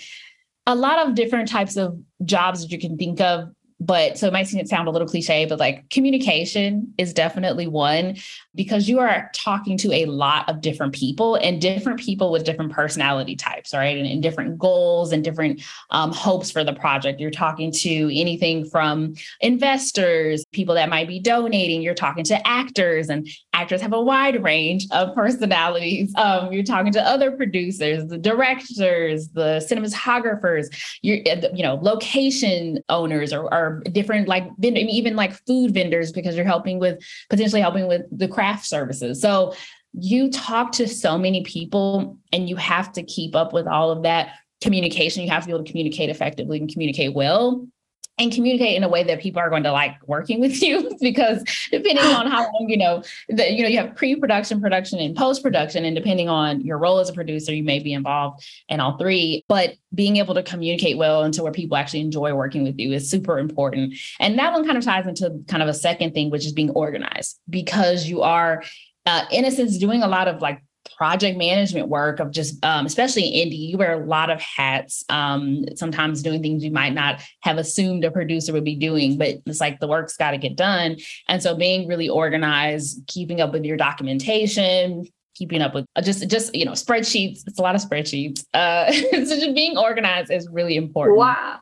a 0.65 0.75
lot 0.75 1.05
of 1.05 1.13
different 1.15 1.49
types 1.49 1.77
of 1.77 1.99
jobs 2.23 2.61
that 2.61 2.71
you 2.71 2.79
can 2.79 2.97
think 2.97 3.21
of 3.21 3.49
but 3.79 4.17
so 4.17 4.27
it 4.27 4.33
might 4.33 4.47
seem 4.47 4.59
it 4.59 4.69
sound 4.69 4.87
a 4.87 4.91
little 4.91 5.07
cliche, 5.07 5.45
but 5.45 5.59
like 5.59 5.89
communication 5.89 6.93
is 6.97 7.13
definitely 7.13 7.67
one 7.67 8.15
because 8.55 8.87
you 8.89 8.99
are 8.99 9.29
talking 9.33 9.77
to 9.77 9.91
a 9.93 10.05
lot 10.05 10.47
of 10.49 10.61
different 10.61 10.93
people 10.93 11.35
and 11.35 11.61
different 11.61 11.99
people 11.99 12.31
with 12.31 12.45
different 12.45 12.71
personality 12.71 13.35
types, 13.35 13.73
right? 13.73 13.97
And, 13.97 14.07
and 14.07 14.23
different 14.23 14.57
goals 14.57 15.11
and 15.11 15.23
different 15.23 15.61
um, 15.89 16.11
hopes 16.11 16.49
for 16.49 16.63
the 16.63 16.73
project. 16.73 17.19
You're 17.19 17.31
talking 17.31 17.71
to 17.71 18.19
anything 18.19 18.65
from 18.65 19.15
investors, 19.41 20.45
people 20.51 20.75
that 20.75 20.89
might 20.89 21.07
be 21.07 21.19
donating, 21.19 21.81
you're 21.81 21.93
talking 21.93 22.23
to 22.25 22.47
actors, 22.47 23.09
and 23.09 23.27
actors 23.53 23.81
have 23.81 23.93
a 23.93 24.01
wide 24.01 24.41
range 24.43 24.87
of 24.91 25.13
personalities. 25.13 26.13
Um, 26.15 26.51
you're 26.51 26.63
talking 26.63 26.93
to 26.93 27.01
other 27.01 27.31
producers, 27.31 28.05
the 28.07 28.17
directors, 28.17 29.29
the 29.29 29.65
cinematographers, 29.69 30.67
you 31.01 31.23
you 31.53 31.63
know, 31.63 31.75
location 31.81 32.79
owners 32.89 33.33
or, 33.33 33.53
or 33.53 33.83
different 33.91 34.27
like 34.27 34.47
even 34.61 35.15
like 35.15 35.33
food 35.45 35.73
vendors 35.73 36.11
because 36.11 36.35
you're 36.35 36.45
helping 36.45 36.79
with 36.79 36.99
potentially 37.29 37.61
helping 37.61 37.87
with 37.87 38.03
the 38.11 38.27
craft 38.27 38.44
craft 38.45 38.65
services. 38.65 39.21
So 39.21 39.55
you 39.93 40.29
talk 40.29 40.73
to 40.73 40.87
so 40.87 41.17
many 41.17 41.43
people 41.43 42.19
and 42.31 42.47
you 42.47 42.55
have 42.57 42.91
to 42.93 43.03
keep 43.03 43.35
up 43.35 43.53
with 43.53 43.65
all 43.65 43.89
of 43.91 44.03
that 44.03 44.33
communication. 44.61 45.23
You 45.23 45.29
have 45.29 45.43
to 45.43 45.47
be 45.47 45.53
able 45.53 45.63
to 45.63 45.71
communicate 45.71 46.09
effectively 46.09 46.59
and 46.59 46.71
communicate 46.71 47.13
well 47.13 47.67
and 48.17 48.31
communicate 48.31 48.75
in 48.75 48.83
a 48.83 48.89
way 48.89 49.03
that 49.03 49.21
people 49.21 49.41
are 49.41 49.49
going 49.49 49.63
to 49.63 49.71
like 49.71 49.95
working 50.07 50.39
with 50.39 50.61
you 50.61 50.95
because 51.01 51.43
depending 51.71 52.03
on 52.03 52.27
how 52.27 52.43
long 52.43 52.65
you 52.67 52.77
know 52.77 53.03
that 53.29 53.53
you 53.53 53.63
know 53.63 53.69
you 53.69 53.77
have 53.77 53.95
pre-production 53.95 54.61
production 54.61 54.99
and 54.99 55.15
post-production 55.15 55.85
and 55.85 55.95
depending 55.95 56.29
on 56.29 56.61
your 56.61 56.77
role 56.77 56.99
as 56.99 57.09
a 57.09 57.13
producer 57.13 57.53
you 57.53 57.63
may 57.63 57.79
be 57.79 57.93
involved 57.93 58.43
in 58.69 58.79
all 58.79 58.97
three 58.97 59.43
but 59.47 59.75
being 59.95 60.17
able 60.17 60.33
to 60.33 60.43
communicate 60.43 60.97
well 60.97 61.23
into 61.23 61.41
where 61.41 61.51
people 61.51 61.77
actually 61.77 62.01
enjoy 62.01 62.33
working 62.33 62.63
with 62.63 62.77
you 62.77 62.91
is 62.91 63.09
super 63.09 63.39
important. 63.39 63.95
And 64.19 64.37
that 64.37 64.51
one 64.51 64.65
kind 64.65 64.77
of 64.77 64.83
ties 64.83 65.07
into 65.07 65.41
kind 65.47 65.63
of 65.63 65.69
a 65.69 65.73
second 65.73 66.13
thing 66.13 66.29
which 66.29 66.45
is 66.45 66.51
being 66.51 66.69
organized 66.71 67.39
because 67.49 68.05
you 68.05 68.21
are 68.21 68.63
uh, 69.05 69.25
in 69.31 69.45
a 69.45 69.51
sense 69.51 69.77
doing 69.77 70.03
a 70.03 70.07
lot 70.07 70.27
of 70.27 70.41
like 70.41 70.61
project 70.95 71.37
management 71.37 71.87
work 71.89 72.19
of 72.19 72.31
just 72.31 72.63
um, 72.65 72.85
especially 72.85 73.23
in 73.23 73.49
indie 73.49 73.69
you 73.69 73.77
wear 73.77 74.01
a 74.01 74.05
lot 74.05 74.29
of 74.29 74.41
hats. 74.41 75.03
Um, 75.09 75.65
sometimes 75.75 76.21
doing 76.21 76.41
things 76.41 76.63
you 76.63 76.71
might 76.71 76.93
not 76.93 77.21
have 77.41 77.57
assumed 77.57 78.03
a 78.03 78.11
producer 78.11 78.53
would 78.53 78.63
be 78.63 78.75
doing 78.75 79.17
but 79.17 79.35
it's 79.45 79.59
like 79.59 79.79
the 79.79 79.87
work's 79.87 80.17
got 80.17 80.31
to 80.31 80.37
get 80.37 80.55
done. 80.55 80.97
And 81.27 81.41
so 81.41 81.55
being 81.55 81.87
really 81.87 82.09
organized 82.09 83.05
keeping 83.07 83.41
up 83.41 83.51
with 83.53 83.65
your 83.65 83.77
documentation 83.77 85.07
keeping 85.35 85.61
up 85.61 85.73
with 85.73 85.85
uh, 85.95 86.01
just 86.01 86.27
just 86.29 86.55
you 86.55 86.63
know 86.63 86.71
spreadsheets 86.71 87.41
it's 87.45 87.59
a 87.59 87.61
lot 87.61 87.75
of 87.75 87.81
spreadsheets 87.81 88.45
uh, 88.53 88.91
so 89.25 89.39
just 89.39 89.53
being 89.53 89.77
organized 89.77 90.31
is 90.31 90.47
really 90.49 90.75
important. 90.77 91.17
Wow. 91.17 91.59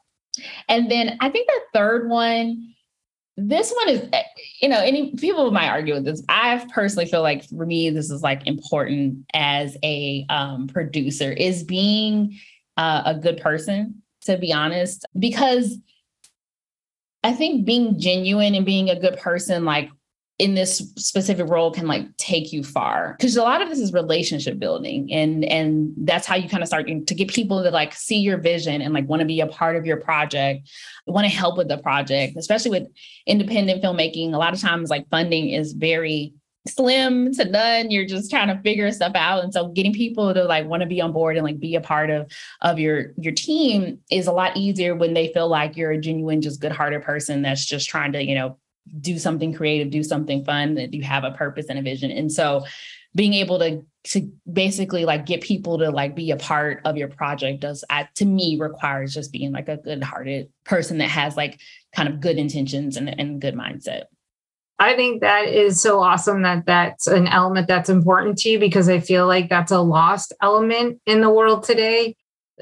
And 0.68 0.90
then 0.90 1.18
i 1.20 1.30
think 1.30 1.48
the 1.48 1.62
third 1.74 2.10
one 2.10 2.73
this 3.36 3.74
one 3.75 3.90
is 3.90 4.08
eh, 4.13 4.24
you 4.62 4.70
know 4.70 4.80
any 4.80 5.12
people 5.16 5.50
might 5.52 5.70
argue 5.70 5.94
with 5.96 6.06
this. 6.06 6.24
I 6.30 6.66
personally 6.74 7.06
feel 7.06 7.22
like 7.22 7.44
for 7.46 7.66
me 7.66 7.90
this 7.90 8.10
is 8.12 8.22
like 8.22 8.46
important 8.48 9.25
as 9.34 9.75
a 9.84 10.25
um, 10.30 10.68
producer 10.68 11.32
is 11.32 11.63
being 11.63 12.38
uh, 12.78 13.04
a 13.06 13.16
good 13.16 13.38
person 13.38 14.04
to 14.25 14.38
be 14.38 14.54
honest 14.54 15.06
because 15.18 15.78
i 17.24 17.32
think 17.32 17.66
being 17.66 18.00
genuine 18.00 18.56
and 18.56 18.66
being 18.66 18.90
a 18.90 19.00
good 19.00 19.18
person 19.18 19.66
like 19.66 19.90
in 20.43 20.55
this 20.55 20.79
specific 20.97 21.47
role 21.47 21.71
can 21.71 21.88
like 21.88 22.05
take 22.17 22.51
you 22.51 22.63
far. 22.63 23.15
Because 23.17 23.38
a 23.38 23.41
lot 23.41 23.62
of 23.62 23.69
this 23.69 23.79
is 23.79 23.93
relationship 23.93 24.59
building 24.59 25.09
and 25.13 25.45
and 25.45 25.93
that's 26.00 26.27
how 26.27 26.35
you 26.35 26.50
kind 26.50 26.62
of 26.62 26.67
start 26.67 26.85
to 26.85 27.15
get 27.15 27.29
people 27.29 27.63
to 27.63 27.71
like 27.71 27.93
see 27.93 28.17
your 28.17 28.38
vision 28.38 28.81
and 28.81 28.93
like 28.93 29.07
want 29.07 29.21
to 29.21 29.25
be 29.25 29.39
a 29.39 29.47
part 29.47 29.77
of 29.77 29.85
your 29.85 29.97
project 29.97 30.69
want 31.07 31.25
to 31.25 31.33
help 31.33 31.57
with 31.57 31.69
the 31.69 31.77
project 31.77 32.35
especially 32.38 32.71
with 32.71 32.88
independent 33.25 33.81
filmmaking. 33.81 34.33
A 34.33 34.38
lot 34.38 34.53
of 34.53 34.59
times 34.59 34.89
like 34.89 35.09
funding 35.09 35.50
is 35.50 35.71
very 35.71 36.33
slim 36.67 37.33
to 37.33 37.45
none. 37.45 37.89
You're 37.89 38.05
just 38.05 38.29
trying 38.29 38.47
to 38.50 38.62
figure 38.63 38.91
stuff 38.91 39.13
out. 39.15 39.45
And 39.45 39.53
so 39.53 39.69
getting 39.69 39.93
people 39.93 40.33
to 40.33 40.43
like 40.43 40.65
want 40.65 40.81
to 40.81 40.88
be 40.88 41.01
on 41.01 41.13
board 41.13 41.38
and 41.38 41.45
like 41.45 41.59
be 41.59 41.75
a 41.75 41.81
part 41.81 42.09
of 42.09 42.29
of 42.62 42.79
your 42.79 43.13
your 43.17 43.33
team 43.33 44.00
is 44.12 44.27
a 44.27 44.33
lot 44.33 44.57
easier 44.57 44.93
when 44.93 45.13
they 45.13 45.31
feel 45.31 45.47
like 45.47 45.77
you're 45.77 45.91
a 45.91 45.97
genuine 45.97 46.41
just 46.41 46.59
good-hearted 46.59 47.01
person 47.01 47.41
that's 47.41 47.65
just 47.65 47.88
trying 47.88 48.12
to 48.12 48.23
you 48.23 48.35
know 48.35 48.57
do 49.00 49.18
something 49.18 49.54
creative, 49.54 49.90
do 49.90 50.04
something 50.04 50.44
fun, 50.44 50.75
that 50.75 50.94
you 50.94 51.04
have 51.04 51.24
a 51.24 51.32
purpose 51.32 51.68
and 51.70 51.80
a 51.80 51.82
vision. 51.82 52.12
And 52.12 52.32
so 52.32 52.66
being 53.16 53.34
able 53.34 53.60
to 53.60 53.84
to 54.06 54.30
basically 54.52 55.06
like 55.06 55.25
get 55.25 55.40
people 55.40 55.78
to 55.78 55.90
like 55.90 56.13
be 56.13 56.32
a 56.32 56.36
part 56.36 56.82
of 56.84 56.98
your 56.98 57.08
project 57.08 57.62
does 57.62 57.86
uh, 57.90 58.04
to 58.16 58.25
me 58.25 58.58
requires 58.60 59.13
just 59.13 59.32
being 59.32 59.54
like 59.54 59.70
a 59.70 59.78
good-hearted 59.78 60.50
person 60.66 60.98
that 60.98 61.08
has 61.08 61.38
like 61.38 61.62
kind 61.96 62.10
of 62.10 62.20
good 62.20 62.38
intentions 62.38 62.98
and, 62.98 63.08
and 63.18 63.40
good 63.40 63.56
mindset. 63.56 64.04
I 64.78 64.96
think 64.96 65.22
that 65.22 65.48
is 65.48 65.80
so 65.80 66.02
awesome 66.02 66.42
that 66.42 66.66
that's 66.66 67.08
an 67.08 67.28
element 67.28 67.68
that's 67.68 67.90
important 67.90 68.40
to 68.40 68.50
you 68.50 68.60
because 68.60 68.90
I 68.90 69.00
feel 69.00 69.25
like 69.25 69.48
that's 69.48 69.72
a 69.72 69.80
lost 69.80 70.34
element 70.42 71.00
in 71.06 71.22
the 71.22 71.30
world 71.30 71.63
today 71.63 72.18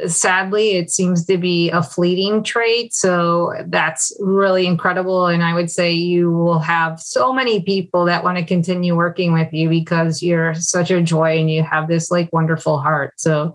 sadly 0.07 0.71
it 0.71 0.89
seems 0.89 1.25
to 1.25 1.37
be 1.37 1.69
a 1.69 1.83
fleeting 1.83 2.43
trait 2.43 2.93
so 2.93 3.53
that's 3.67 4.15
really 4.21 4.65
incredible 4.65 5.27
and 5.27 5.43
i 5.43 5.53
would 5.53 5.69
say 5.69 5.91
you 5.91 6.31
will 6.31 6.59
have 6.59 6.99
so 6.99 7.33
many 7.33 7.61
people 7.61 8.05
that 8.05 8.23
want 8.23 8.37
to 8.37 8.45
continue 8.45 8.95
working 8.95 9.33
with 9.33 9.51
you 9.51 9.67
because 9.67 10.23
you're 10.23 10.53
such 10.53 10.91
a 10.91 11.01
joy 11.01 11.37
and 11.37 11.51
you 11.51 11.61
have 11.61 11.89
this 11.89 12.09
like 12.09 12.31
wonderful 12.31 12.79
heart 12.79 13.13
so 13.17 13.53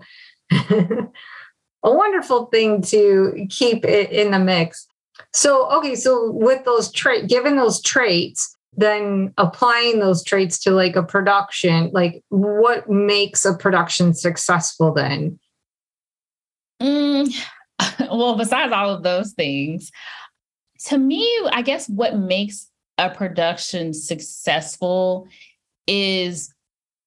a 1.83 1.93
wonderful 1.93 2.47
thing 2.47 2.81
to 2.81 3.47
keep 3.49 3.85
it 3.85 4.11
in 4.11 4.31
the 4.31 4.39
mix. 4.39 4.87
So 5.33 5.69
okay 5.77 5.95
so 5.95 6.31
with 6.31 6.63
those 6.65 6.91
traits 6.91 7.27
given 7.27 7.55
those 7.55 7.81
traits 7.81 8.55
then 8.79 9.33
applying 9.37 9.99
those 9.99 10.23
traits 10.23 10.59
to 10.59 10.71
like 10.71 10.95
a 10.95 11.03
production 11.03 11.89
like 11.93 12.23
what 12.29 12.89
makes 12.89 13.45
a 13.45 13.55
production 13.55 14.13
successful 14.13 14.93
then 14.93 15.39
Mm, 16.81 17.33
well, 17.99 18.35
besides 18.37 18.73
all 18.73 18.89
of 18.89 19.03
those 19.03 19.33
things, 19.33 19.91
to 20.85 20.97
me, 20.97 21.27
I 21.51 21.61
guess 21.61 21.87
what 21.89 22.17
makes 22.17 22.69
a 22.97 23.09
production 23.09 23.93
successful 23.93 25.27
is 25.87 26.53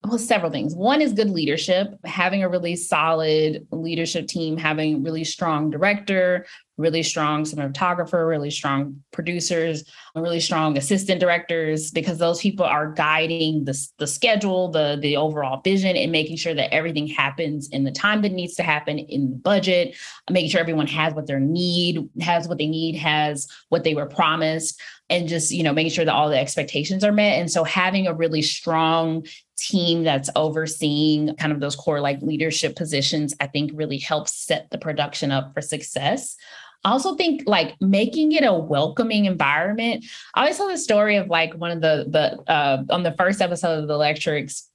well 0.04 0.18
several 0.18 0.50
things. 0.50 0.74
One 0.74 1.02
is 1.02 1.12
good 1.12 1.30
leadership 1.30 1.88
having 2.04 2.42
a 2.42 2.48
really 2.48 2.74
solid 2.74 3.66
leadership 3.70 4.28
team 4.28 4.56
having 4.56 5.02
really 5.02 5.24
strong 5.24 5.70
director 5.70 6.46
really 6.80 7.02
strong 7.02 7.44
cinematographer, 7.44 8.26
really 8.26 8.50
strong 8.50 9.02
producers, 9.12 9.84
really 10.14 10.40
strong 10.40 10.76
assistant 10.76 11.20
directors, 11.20 11.90
because 11.90 12.18
those 12.18 12.40
people 12.40 12.64
are 12.64 12.92
guiding 12.92 13.64
the, 13.64 13.78
the 13.98 14.06
schedule, 14.06 14.70
the, 14.70 14.98
the 15.00 15.16
overall 15.16 15.60
vision, 15.62 15.96
and 15.96 16.10
making 16.10 16.36
sure 16.36 16.54
that 16.54 16.74
everything 16.74 17.06
happens 17.06 17.68
in 17.68 17.84
the 17.84 17.92
time 17.92 18.22
that 18.22 18.32
needs 18.32 18.54
to 18.54 18.62
happen 18.62 18.98
in 18.98 19.30
the 19.30 19.36
budget, 19.36 19.96
making 20.28 20.50
sure 20.50 20.60
everyone 20.60 20.86
has 20.86 21.14
what 21.14 21.26
they 21.26 21.38
need, 21.38 22.08
has 22.20 22.48
what 22.48 22.58
they 22.58 22.66
need, 22.66 22.96
has 22.96 23.46
what 23.68 23.84
they 23.84 23.94
were 23.94 24.06
promised, 24.06 24.80
and 25.08 25.28
just, 25.28 25.50
you 25.50 25.62
know, 25.62 25.72
making 25.72 25.92
sure 25.92 26.04
that 26.04 26.14
all 26.14 26.28
the 26.28 26.38
expectations 26.38 27.04
are 27.04 27.12
met. 27.12 27.38
And 27.38 27.50
so 27.50 27.64
having 27.64 28.06
a 28.06 28.14
really 28.14 28.42
strong 28.42 29.26
team 29.56 30.04
that's 30.04 30.30
overseeing 30.36 31.34
kind 31.36 31.52
of 31.52 31.60
those 31.60 31.76
core 31.76 32.00
like 32.00 32.22
leadership 32.22 32.76
positions, 32.76 33.34
I 33.40 33.46
think 33.46 33.72
really 33.74 33.98
helps 33.98 34.32
set 34.32 34.70
the 34.70 34.78
production 34.78 35.30
up 35.32 35.52
for 35.52 35.60
success. 35.60 36.36
I 36.84 36.92
also 36.92 37.14
think 37.14 37.42
like 37.46 37.76
making 37.80 38.32
it 38.32 38.44
a 38.44 38.54
welcoming 38.54 39.26
environment. 39.26 40.04
I 40.34 40.42
always 40.42 40.56
tell 40.56 40.68
the 40.68 40.78
story 40.78 41.16
of 41.16 41.28
like 41.28 41.54
one 41.54 41.70
of 41.70 41.80
the 41.80 42.06
the 42.08 42.50
uh, 42.50 42.84
on 42.90 43.02
the 43.02 43.12
first 43.12 43.40
episode 43.40 43.80
of 43.80 43.88
the 43.88 43.94
Electrics 43.94 44.70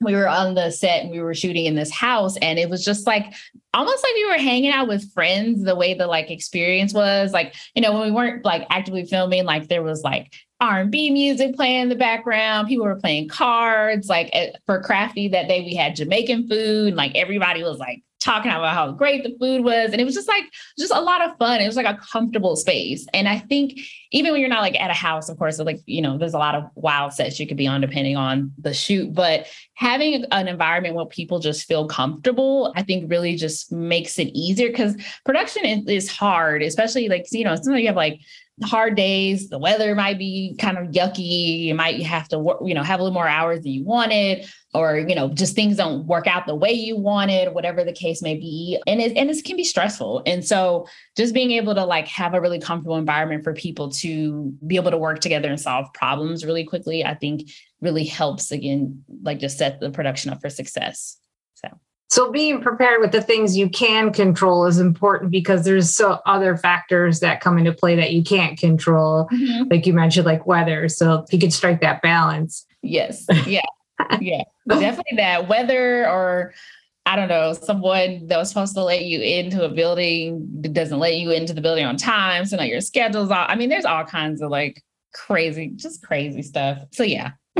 we 0.00 0.14
were 0.14 0.28
on 0.28 0.54
the 0.54 0.70
set 0.70 1.02
and 1.02 1.10
we 1.10 1.20
were 1.20 1.34
shooting 1.34 1.64
in 1.64 1.74
this 1.74 1.90
house 1.90 2.36
and 2.38 2.58
it 2.58 2.68
was 2.68 2.84
just 2.84 3.06
like 3.06 3.32
almost 3.72 4.02
like 4.02 4.14
we 4.14 4.26
were 4.26 4.38
hanging 4.38 4.70
out 4.70 4.88
with 4.88 5.12
friends 5.12 5.62
the 5.62 5.74
way 5.74 5.94
the 5.94 6.06
like 6.06 6.30
experience 6.30 6.92
was 6.92 7.32
like 7.32 7.54
you 7.74 7.80
know 7.80 7.92
when 7.92 8.02
we 8.02 8.10
weren't 8.10 8.44
like 8.44 8.66
actively 8.70 9.04
filming 9.06 9.44
like 9.44 9.68
there 9.68 9.82
was 9.82 10.02
like 10.02 10.32
r&b 10.60 11.10
music 11.10 11.54
playing 11.54 11.82
in 11.82 11.88
the 11.88 11.94
background 11.94 12.68
people 12.68 12.84
were 12.84 12.96
playing 12.96 13.28
cards 13.28 14.08
like 14.08 14.28
at, 14.34 14.56
for 14.66 14.82
crafty 14.82 15.28
that 15.28 15.48
day 15.48 15.62
we 15.62 15.74
had 15.74 15.96
jamaican 15.96 16.46
food 16.46 16.94
like 16.94 17.14
everybody 17.14 17.62
was 17.62 17.78
like 17.78 18.02
talking 18.20 18.50
about 18.50 18.74
how 18.74 18.92
great 18.92 19.22
the 19.22 19.36
food 19.38 19.62
was. 19.62 19.92
And 19.92 20.00
it 20.00 20.04
was 20.04 20.14
just 20.14 20.28
like, 20.28 20.44
just 20.78 20.92
a 20.92 21.00
lot 21.00 21.22
of 21.22 21.36
fun. 21.38 21.60
It 21.60 21.66
was 21.66 21.76
like 21.76 21.86
a 21.86 21.98
comfortable 21.98 22.56
space. 22.56 23.06
And 23.12 23.28
I 23.28 23.38
think 23.38 23.78
even 24.10 24.32
when 24.32 24.40
you're 24.40 24.50
not 24.50 24.62
like 24.62 24.80
at 24.80 24.90
a 24.90 24.94
house, 24.94 25.28
of 25.28 25.38
course, 25.38 25.58
like, 25.58 25.80
you 25.86 26.00
know, 26.00 26.16
there's 26.16 26.34
a 26.34 26.38
lot 26.38 26.54
of 26.54 26.64
wild 26.74 27.12
sets 27.12 27.38
you 27.38 27.46
could 27.46 27.56
be 27.56 27.66
on 27.66 27.80
depending 27.80 28.16
on 28.16 28.52
the 28.58 28.72
shoot, 28.72 29.12
but 29.12 29.46
having 29.74 30.24
an 30.32 30.48
environment 30.48 30.94
where 30.94 31.06
people 31.06 31.38
just 31.38 31.68
feel 31.68 31.86
comfortable, 31.86 32.72
I 32.74 32.82
think 32.82 33.10
really 33.10 33.36
just 33.36 33.70
makes 33.70 34.18
it 34.18 34.28
easier 34.28 34.68
because 34.68 34.96
production 35.24 35.88
is 35.88 36.10
hard, 36.10 36.62
especially 36.62 37.08
like, 37.08 37.26
you 37.30 37.44
know, 37.44 37.54
sometimes 37.54 37.80
you 37.80 37.88
have 37.88 37.96
like 37.96 38.20
hard 38.64 38.96
days. 38.96 39.48
The 39.48 39.58
weather 39.58 39.94
might 39.94 40.18
be 40.18 40.56
kind 40.58 40.78
of 40.78 40.88
yucky. 40.88 41.60
You 41.60 41.74
might 41.74 42.02
have 42.02 42.28
to 42.28 42.38
work, 42.38 42.58
you 42.64 42.74
know, 42.74 42.82
have 42.82 43.00
a 43.00 43.02
little 43.02 43.14
more 43.14 43.28
hours 43.28 43.62
than 43.62 43.72
you 43.72 43.84
wanted, 43.84 44.48
or 44.72 44.98
you 44.98 45.14
know, 45.14 45.28
just 45.28 45.54
things 45.54 45.76
don't 45.76 46.06
work 46.06 46.26
out 46.26 46.46
the 46.46 46.54
way 46.54 46.72
you 46.72 46.96
wanted, 46.96 47.52
whatever 47.52 47.84
the 47.84 47.92
case 47.92 48.22
may 48.22 48.34
be. 48.34 48.80
And 48.86 49.00
it 49.00 49.16
and 49.16 49.28
it 49.28 49.44
can 49.44 49.56
be 49.56 49.64
stressful. 49.64 50.22
And 50.24 50.44
so 50.44 50.86
just 51.16 51.34
being 51.34 51.50
able 51.52 51.74
to 51.74 51.84
like 51.84 52.08
have 52.08 52.34
a 52.34 52.40
really 52.40 52.60
comfortable 52.60 52.96
environment 52.96 53.44
for 53.44 53.52
people 53.52 53.90
to 53.92 54.54
be 54.66 54.76
able 54.76 54.90
to 54.90 54.98
work 54.98 55.20
together 55.20 55.48
and 55.48 55.60
solve 55.60 55.92
problems 55.92 56.44
really 56.44 56.64
quickly, 56.64 57.04
I 57.04 57.14
think 57.14 57.50
really 57.82 58.04
helps 58.04 58.50
again, 58.50 59.04
like 59.22 59.38
just 59.38 59.58
set 59.58 59.80
the 59.80 59.90
production 59.90 60.32
up 60.32 60.40
for 60.40 60.48
success. 60.48 61.18
So 62.08 62.30
being 62.30 62.60
prepared 62.60 63.00
with 63.00 63.10
the 63.12 63.20
things 63.20 63.56
you 63.56 63.68
can 63.68 64.12
control 64.12 64.66
is 64.66 64.78
important 64.78 65.32
because 65.32 65.64
there's 65.64 65.94
so 65.94 66.20
other 66.24 66.56
factors 66.56 67.20
that 67.20 67.40
come 67.40 67.58
into 67.58 67.72
play 67.72 67.96
that 67.96 68.12
you 68.12 68.22
can't 68.22 68.58
control. 68.58 69.28
Mm-hmm. 69.32 69.64
Like 69.70 69.86
you 69.86 69.92
mentioned, 69.92 70.26
like 70.26 70.46
weather. 70.46 70.88
So 70.88 71.24
if 71.24 71.32
you 71.32 71.40
could 71.40 71.52
strike 71.52 71.80
that 71.80 72.02
balance. 72.02 72.64
Yes. 72.82 73.26
Yeah. 73.46 73.62
yeah. 74.20 74.44
Definitely 74.68 75.16
that 75.16 75.48
weather 75.48 76.08
or 76.08 76.54
I 77.06 77.14
don't 77.14 77.28
know, 77.28 77.52
someone 77.52 78.26
that 78.26 78.36
was 78.36 78.48
supposed 78.48 78.74
to 78.74 78.82
let 78.82 79.04
you 79.04 79.20
into 79.20 79.64
a 79.64 79.68
building 79.68 80.46
doesn't 80.72 80.98
let 80.98 81.16
you 81.16 81.30
into 81.30 81.54
the 81.54 81.60
building 81.60 81.84
on 81.84 81.96
time. 81.96 82.44
So 82.46 82.56
now 82.56 82.64
your 82.64 82.80
schedule's 82.80 83.30
all 83.30 83.46
I 83.48 83.56
mean, 83.56 83.68
there's 83.68 83.84
all 83.84 84.04
kinds 84.04 84.42
of 84.42 84.50
like 84.50 84.82
crazy, 85.12 85.72
just 85.74 86.02
crazy 86.02 86.42
stuff. 86.42 86.78
So 86.92 87.02
yeah. 87.02 87.32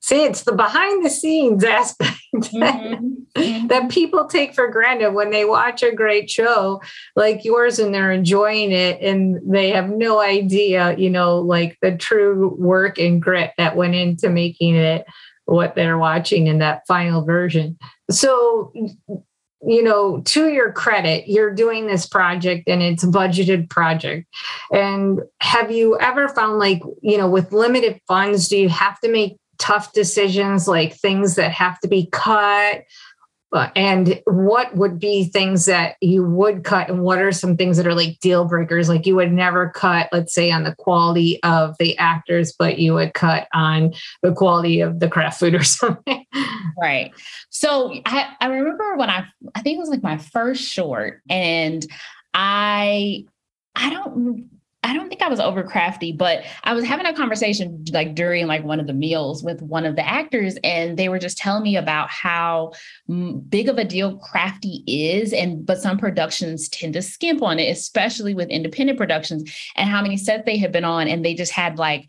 See, 0.00 0.24
it's 0.24 0.44
the 0.44 0.52
behind 0.52 1.04
the 1.04 1.10
scenes 1.10 1.64
aspect 1.64 2.16
mm-hmm. 2.34 3.06
Mm-hmm. 3.36 3.66
that 3.68 3.90
people 3.90 4.26
take 4.26 4.54
for 4.54 4.68
granted 4.68 5.12
when 5.12 5.30
they 5.30 5.44
watch 5.44 5.82
a 5.82 5.94
great 5.94 6.30
show 6.30 6.80
like 7.14 7.44
yours 7.44 7.78
and 7.78 7.94
they're 7.94 8.12
enjoying 8.12 8.72
it 8.72 9.00
and 9.00 9.40
they 9.46 9.70
have 9.70 9.88
no 9.88 10.20
idea, 10.20 10.96
you 10.96 11.10
know, 11.10 11.38
like 11.38 11.78
the 11.82 11.96
true 11.96 12.56
work 12.58 12.98
and 12.98 13.22
grit 13.22 13.52
that 13.58 13.76
went 13.76 13.94
into 13.94 14.28
making 14.28 14.74
it 14.74 15.06
what 15.44 15.74
they're 15.74 15.98
watching 15.98 16.48
in 16.48 16.58
that 16.58 16.86
final 16.86 17.24
version. 17.24 17.78
So, 18.10 18.72
you 19.62 19.82
know, 19.82 20.20
to 20.20 20.48
your 20.48 20.72
credit, 20.72 21.28
you're 21.28 21.54
doing 21.54 21.86
this 21.86 22.06
project 22.06 22.68
and 22.68 22.82
it's 22.82 23.02
a 23.02 23.08
budgeted 23.08 23.70
project. 23.70 24.26
And 24.72 25.20
have 25.40 25.70
you 25.70 25.98
ever 25.98 26.28
found 26.28 26.58
like, 26.58 26.82
you 27.02 27.16
know, 27.16 27.28
with 27.28 27.52
limited 27.52 28.00
funds, 28.06 28.48
do 28.48 28.56
you 28.56 28.68
have 28.68 29.00
to 29.00 29.10
make 29.10 29.38
tough 29.58 29.92
decisions 29.92 30.68
like 30.68 30.94
things 30.94 31.36
that 31.36 31.50
have 31.50 31.80
to 31.80 31.88
be 31.88 32.08
cut 32.12 32.84
and 33.74 34.20
what 34.26 34.74
would 34.76 34.98
be 34.98 35.24
things 35.24 35.66
that 35.66 35.96
you 36.00 36.24
would 36.24 36.64
cut 36.64 36.88
and 36.88 37.02
what 37.02 37.18
are 37.18 37.32
some 37.32 37.56
things 37.56 37.76
that 37.76 37.86
are 37.86 37.94
like 37.94 38.18
deal 38.20 38.44
breakers? 38.44 38.88
Like 38.88 39.06
you 39.06 39.16
would 39.16 39.32
never 39.32 39.70
cut 39.70 40.08
let's 40.12 40.34
say 40.34 40.50
on 40.50 40.64
the 40.64 40.74
quality 40.74 41.42
of 41.42 41.76
the 41.78 41.96
actors 41.98 42.54
but 42.58 42.78
you 42.78 42.94
would 42.94 43.14
cut 43.14 43.48
on 43.52 43.94
the 44.22 44.32
quality 44.32 44.80
of 44.80 45.00
the 45.00 45.08
craft 45.08 45.40
food 45.40 45.54
or 45.54 45.62
something. 45.64 46.24
Right. 46.80 47.12
So 47.50 47.94
I, 48.04 48.34
I 48.40 48.46
remember 48.46 48.96
when 48.96 49.10
i 49.10 49.24
i 49.54 49.62
think 49.62 49.76
it 49.76 49.80
was 49.80 49.88
like 49.88 50.02
my 50.02 50.18
first 50.18 50.62
short 50.62 51.22
and 51.28 51.86
i 52.34 53.24
i 53.74 53.90
don't 53.90 54.48
I 54.86 54.94
don't 54.94 55.08
think 55.08 55.20
I 55.20 55.28
was 55.28 55.40
over 55.40 55.64
crafty, 55.64 56.12
but 56.12 56.44
I 56.62 56.72
was 56.72 56.84
having 56.84 57.06
a 57.06 57.12
conversation 57.12 57.84
like 57.92 58.14
during 58.14 58.46
like 58.46 58.62
one 58.62 58.78
of 58.78 58.86
the 58.86 58.92
meals 58.92 59.42
with 59.42 59.60
one 59.60 59.84
of 59.84 59.96
the 59.96 60.08
actors, 60.08 60.56
and 60.62 60.96
they 60.96 61.08
were 61.08 61.18
just 61.18 61.38
telling 61.38 61.64
me 61.64 61.76
about 61.76 62.08
how 62.08 62.70
mm, 63.10 63.50
big 63.50 63.68
of 63.68 63.78
a 63.78 63.84
deal 63.84 64.16
crafty 64.18 64.84
is, 64.86 65.32
and 65.32 65.66
but 65.66 65.78
some 65.78 65.98
productions 65.98 66.68
tend 66.68 66.92
to 66.92 67.02
skimp 67.02 67.42
on 67.42 67.58
it, 67.58 67.68
especially 67.68 68.32
with 68.32 68.48
independent 68.48 68.96
productions, 68.96 69.52
and 69.74 69.90
how 69.90 70.00
many 70.00 70.16
sets 70.16 70.44
they 70.46 70.56
had 70.56 70.70
been 70.70 70.84
on, 70.84 71.08
and 71.08 71.24
they 71.24 71.34
just 71.34 71.52
had 71.52 71.78
like 71.78 72.08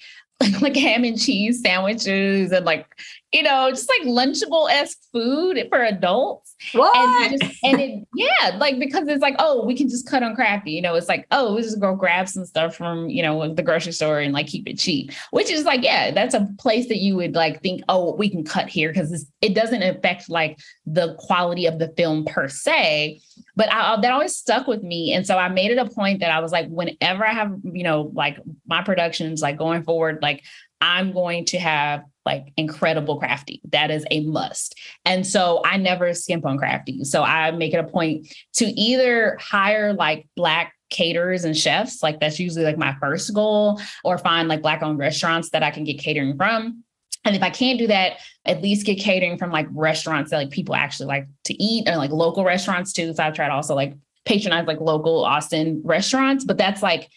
like 0.61 0.75
ham 0.75 1.03
and 1.03 1.19
cheese 1.19 1.61
sandwiches 1.61 2.51
and 2.51 2.63
like 2.63 2.85
you 3.33 3.41
know 3.41 3.71
just 3.71 3.89
like 3.89 4.07
lunchable 4.07 4.69
esque 4.69 4.99
food 5.11 5.57
for 5.69 5.83
adults 5.83 6.55
what? 6.73 6.95
and 6.95 7.41
just, 7.41 7.57
and 7.63 7.81
it 7.81 8.07
yeah 8.13 8.26
like 8.57 8.79
because 8.79 9.07
it's 9.07 9.21
like 9.21 9.35
oh 9.39 9.65
we 9.65 9.75
can 9.75 9.89
just 9.89 10.07
cut 10.07 10.23
on 10.23 10.35
crafty 10.35 10.71
you 10.71 10.81
know 10.81 10.95
it's 10.95 11.07
like 11.07 11.25
oh 11.31 11.55
we 11.55 11.61
just 11.61 11.79
go 11.79 11.95
grab 11.95 12.27
some 12.27 12.45
stuff 12.45 12.75
from 12.75 13.09
you 13.09 13.21
know 13.21 13.53
the 13.53 13.63
grocery 13.63 13.91
store 13.91 14.19
and 14.19 14.33
like 14.33 14.47
keep 14.47 14.67
it 14.67 14.77
cheap 14.77 15.11
which 15.31 15.49
is 15.49 15.65
like 15.65 15.83
yeah 15.83 16.11
that's 16.11 16.33
a 16.33 16.47
place 16.57 16.87
that 16.87 16.97
you 16.97 17.15
would 17.15 17.35
like 17.35 17.61
think 17.61 17.81
oh 17.89 18.15
we 18.15 18.29
can 18.29 18.43
cut 18.43 18.69
here 18.69 18.89
because 18.89 19.29
it 19.41 19.53
doesn't 19.53 19.83
affect 19.83 20.29
like 20.29 20.59
the 20.85 21.15
quality 21.19 21.65
of 21.65 21.79
the 21.79 21.89
film 21.97 22.25
per 22.25 22.47
se 22.47 23.19
but 23.55 23.71
I, 23.71 23.99
that 23.99 24.11
always 24.11 24.35
stuck 24.35 24.67
with 24.67 24.83
me 24.83 25.13
and 25.13 25.25
so 25.25 25.37
i 25.37 25.49
made 25.49 25.71
it 25.71 25.77
a 25.77 25.89
point 25.89 26.19
that 26.21 26.31
i 26.31 26.39
was 26.39 26.51
like 26.51 26.67
whenever 26.69 27.25
i 27.25 27.33
have 27.33 27.53
you 27.63 27.83
know 27.83 28.11
like 28.13 28.39
my 28.67 28.81
productions 28.83 29.41
like 29.41 29.57
going 29.57 29.83
forward 29.83 30.19
like 30.21 30.43
i'm 30.81 31.11
going 31.11 31.45
to 31.45 31.59
have 31.59 32.03
like 32.27 32.53
incredible 32.57 33.17
crafty 33.17 33.61
that 33.69 33.89
is 33.89 34.05
a 34.11 34.19
must. 34.25 34.75
And 35.05 35.25
so 35.25 35.61
i 35.65 35.77
never 35.77 36.13
skimp 36.13 36.45
on 36.45 36.57
crafty 36.57 37.03
so 37.03 37.23
i 37.23 37.49
make 37.51 37.73
it 37.73 37.77
a 37.77 37.83
point 37.83 38.27
to 38.53 38.65
either 38.65 39.37
hire 39.39 39.93
like 39.93 40.27
black 40.35 40.73
caterers 40.89 41.43
and 41.43 41.57
chefs 41.57 42.03
like 42.03 42.19
that's 42.19 42.39
usually 42.39 42.63
like 42.63 42.77
my 42.77 42.95
first 43.01 43.33
goal 43.33 43.81
or 44.03 44.17
find 44.17 44.47
like 44.47 44.61
black 44.61 44.81
owned 44.83 44.99
restaurants 44.99 45.49
that 45.49 45.63
i 45.63 45.71
can 45.71 45.83
get 45.83 45.99
catering 45.99 46.37
from. 46.37 46.83
And 47.25 47.35
if 47.35 47.43
I 47.43 47.49
can't 47.49 47.77
do 47.77 47.87
that, 47.87 48.19
at 48.45 48.61
least 48.61 48.85
get 48.85 48.99
catering 48.99 49.37
from 49.37 49.51
like 49.51 49.67
restaurants 49.71 50.31
that 50.31 50.37
like 50.37 50.49
people 50.49 50.75
actually 50.75 51.07
like 51.07 51.27
to 51.45 51.61
eat 51.61 51.85
and 51.85 51.97
like 51.97 52.11
local 52.11 52.45
restaurants 52.45 52.93
too. 52.93 53.13
So 53.13 53.21
I 53.21 53.31
try 53.31 53.47
to 53.47 53.53
also 53.53 53.75
like 53.75 53.95
patronize 54.25 54.65
like 54.65 54.79
local 54.79 55.25
Austin 55.25 55.81
restaurants, 55.83 56.45
but 56.45 56.57
that's 56.57 56.81
like 56.81 57.09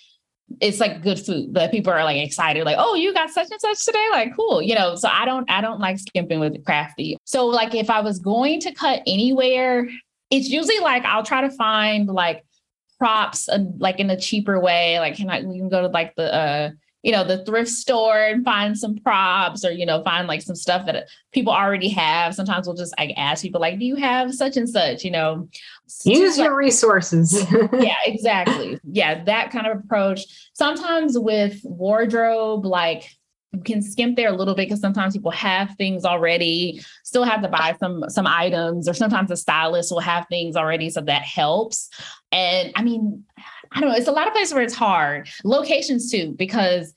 it's 0.60 0.80
like 0.80 1.02
good 1.02 1.18
food 1.18 1.54
that 1.54 1.70
people 1.70 1.92
are 1.92 2.04
like 2.04 2.16
excited, 2.16 2.64
like, 2.64 2.76
oh, 2.78 2.94
you 2.94 3.14
got 3.14 3.30
such 3.30 3.48
and 3.50 3.60
such 3.60 3.84
today. 3.84 4.06
Like, 4.10 4.34
cool. 4.34 4.60
You 4.60 4.74
know, 4.74 4.96
so 4.96 5.08
I 5.08 5.24
don't 5.24 5.48
I 5.50 5.60
don't 5.60 5.80
like 5.80 5.98
skimping 5.98 6.40
with 6.40 6.64
crafty. 6.64 7.16
So 7.24 7.46
like 7.46 7.74
if 7.74 7.90
I 7.90 8.00
was 8.00 8.18
going 8.18 8.60
to 8.60 8.72
cut 8.72 9.02
anywhere, 9.06 9.88
it's 10.30 10.48
usually 10.48 10.78
like 10.80 11.04
I'll 11.04 11.24
try 11.24 11.42
to 11.42 11.50
find 11.50 12.08
like 12.08 12.44
props 12.98 13.48
uh, 13.48 13.64
like 13.78 14.00
in 14.00 14.10
a 14.10 14.18
cheaper 14.18 14.58
way. 14.60 14.98
Like 14.98 15.16
can 15.16 15.30
I 15.30 15.42
we 15.42 15.58
can 15.58 15.68
go 15.68 15.82
to 15.82 15.88
like 15.88 16.14
the 16.16 16.34
uh 16.34 16.70
you 17.02 17.12
know, 17.12 17.24
the 17.24 17.44
thrift 17.44 17.70
store 17.70 18.18
and 18.18 18.44
find 18.44 18.76
some 18.78 18.96
props 18.96 19.64
or, 19.64 19.70
you 19.70 19.86
know, 19.86 20.02
find 20.02 20.28
like 20.28 20.42
some 20.42 20.54
stuff 20.54 20.84
that 20.86 21.08
people 21.32 21.52
already 21.52 21.88
have. 21.88 22.34
Sometimes 22.34 22.66
we'll 22.66 22.76
just 22.76 22.94
like 22.98 23.12
ask 23.16 23.42
people 23.42 23.60
like, 23.60 23.78
do 23.78 23.86
you 23.86 23.96
have 23.96 24.34
such 24.34 24.56
and 24.56 24.68
such, 24.68 25.04
you 25.04 25.10
know? 25.10 25.48
Use 26.04 26.36
your 26.36 26.50
like, 26.50 26.58
resources. 26.58 27.44
yeah, 27.72 27.96
exactly. 28.04 28.78
Yeah, 28.84 29.24
that 29.24 29.50
kind 29.50 29.66
of 29.66 29.78
approach. 29.78 30.50
Sometimes 30.52 31.18
with 31.18 31.60
wardrobe, 31.64 32.66
like 32.66 33.08
you 33.52 33.62
can 33.62 33.82
skimp 33.82 34.16
there 34.16 34.28
a 34.28 34.36
little 34.36 34.54
bit 34.54 34.68
because 34.68 34.80
sometimes 34.80 35.14
people 35.14 35.32
have 35.32 35.74
things 35.76 36.04
already, 36.04 36.80
still 37.02 37.24
have 37.24 37.42
to 37.42 37.48
buy 37.48 37.74
some 37.80 38.04
some 38.08 38.26
items, 38.26 38.88
or 38.88 38.94
sometimes 38.94 39.28
the 39.28 39.36
stylist 39.36 39.90
will 39.90 40.00
have 40.00 40.26
things 40.28 40.54
already, 40.54 40.88
so 40.88 41.00
that 41.00 41.22
helps. 41.22 41.88
And 42.30 42.72
I 42.76 42.84
mean, 42.84 43.24
I 43.72 43.80
don't 43.80 43.90
know. 43.90 43.96
It's 43.96 44.08
a 44.08 44.12
lot 44.12 44.26
of 44.26 44.32
places 44.32 44.54
where 44.54 44.62
it's 44.62 44.74
hard. 44.74 45.28
Locations 45.44 46.10
too, 46.10 46.34
because 46.36 46.94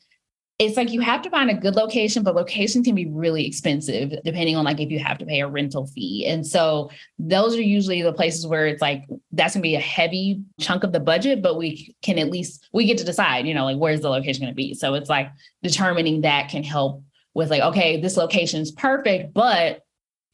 it's 0.60 0.78
like 0.78 0.92
you 0.92 1.02
have 1.02 1.22
to 1.24 1.30
find 1.30 1.50
a 1.50 1.56
good 1.56 1.76
location, 1.76 2.24
but 2.24 2.36
location 2.36 2.84
can 2.84 2.96
be 2.96 3.08
really 3.08 3.46
expensive 3.46 4.14
depending 4.24 4.56
on 4.56 4.64
like 4.64 4.80
if 4.80 4.92
you 4.92 5.00
have 5.00 5.18
to 5.18 5.26
pay 5.26 5.42
a 5.42 5.48
rental 5.48 5.88
fee. 5.88 6.26
And 6.28 6.46
so 6.46 6.90
those 7.18 7.56
are 7.56 7.62
usually 7.62 8.02
the 8.02 8.14
places 8.14 8.46
where 8.46 8.68
it's 8.68 8.82
like 8.82 9.04
that's 9.32 9.56
gonna 9.56 9.64
be 9.64 9.76
a 9.76 9.80
heavy 9.80 10.42
chunk 10.60 10.84
of 10.84 10.92
the 10.92 11.00
budget, 11.00 11.42
but 11.42 11.58
we 11.58 11.96
can 12.02 12.20
at 12.20 12.30
least 12.30 12.70
we 12.72 12.86
get 12.86 12.98
to 13.00 13.04
decide, 13.04 13.48
you 13.48 13.54
know, 13.54 13.66
like 13.66 13.78
where's 13.78 14.02
the 14.02 14.10
location 14.10 14.44
gonna 14.44 14.54
be. 14.54 14.74
So 14.74 14.94
it's 14.94 15.10
like 15.10 15.32
determining 15.64 16.22
that 16.22 16.50
can 16.50 16.64
help 16.64 17.04
with 17.34 17.50
like, 17.50 17.62
okay, 17.62 18.00
this 18.00 18.16
location 18.16 18.62
is 18.62 18.72
perfect, 18.72 19.34
but 19.34 19.83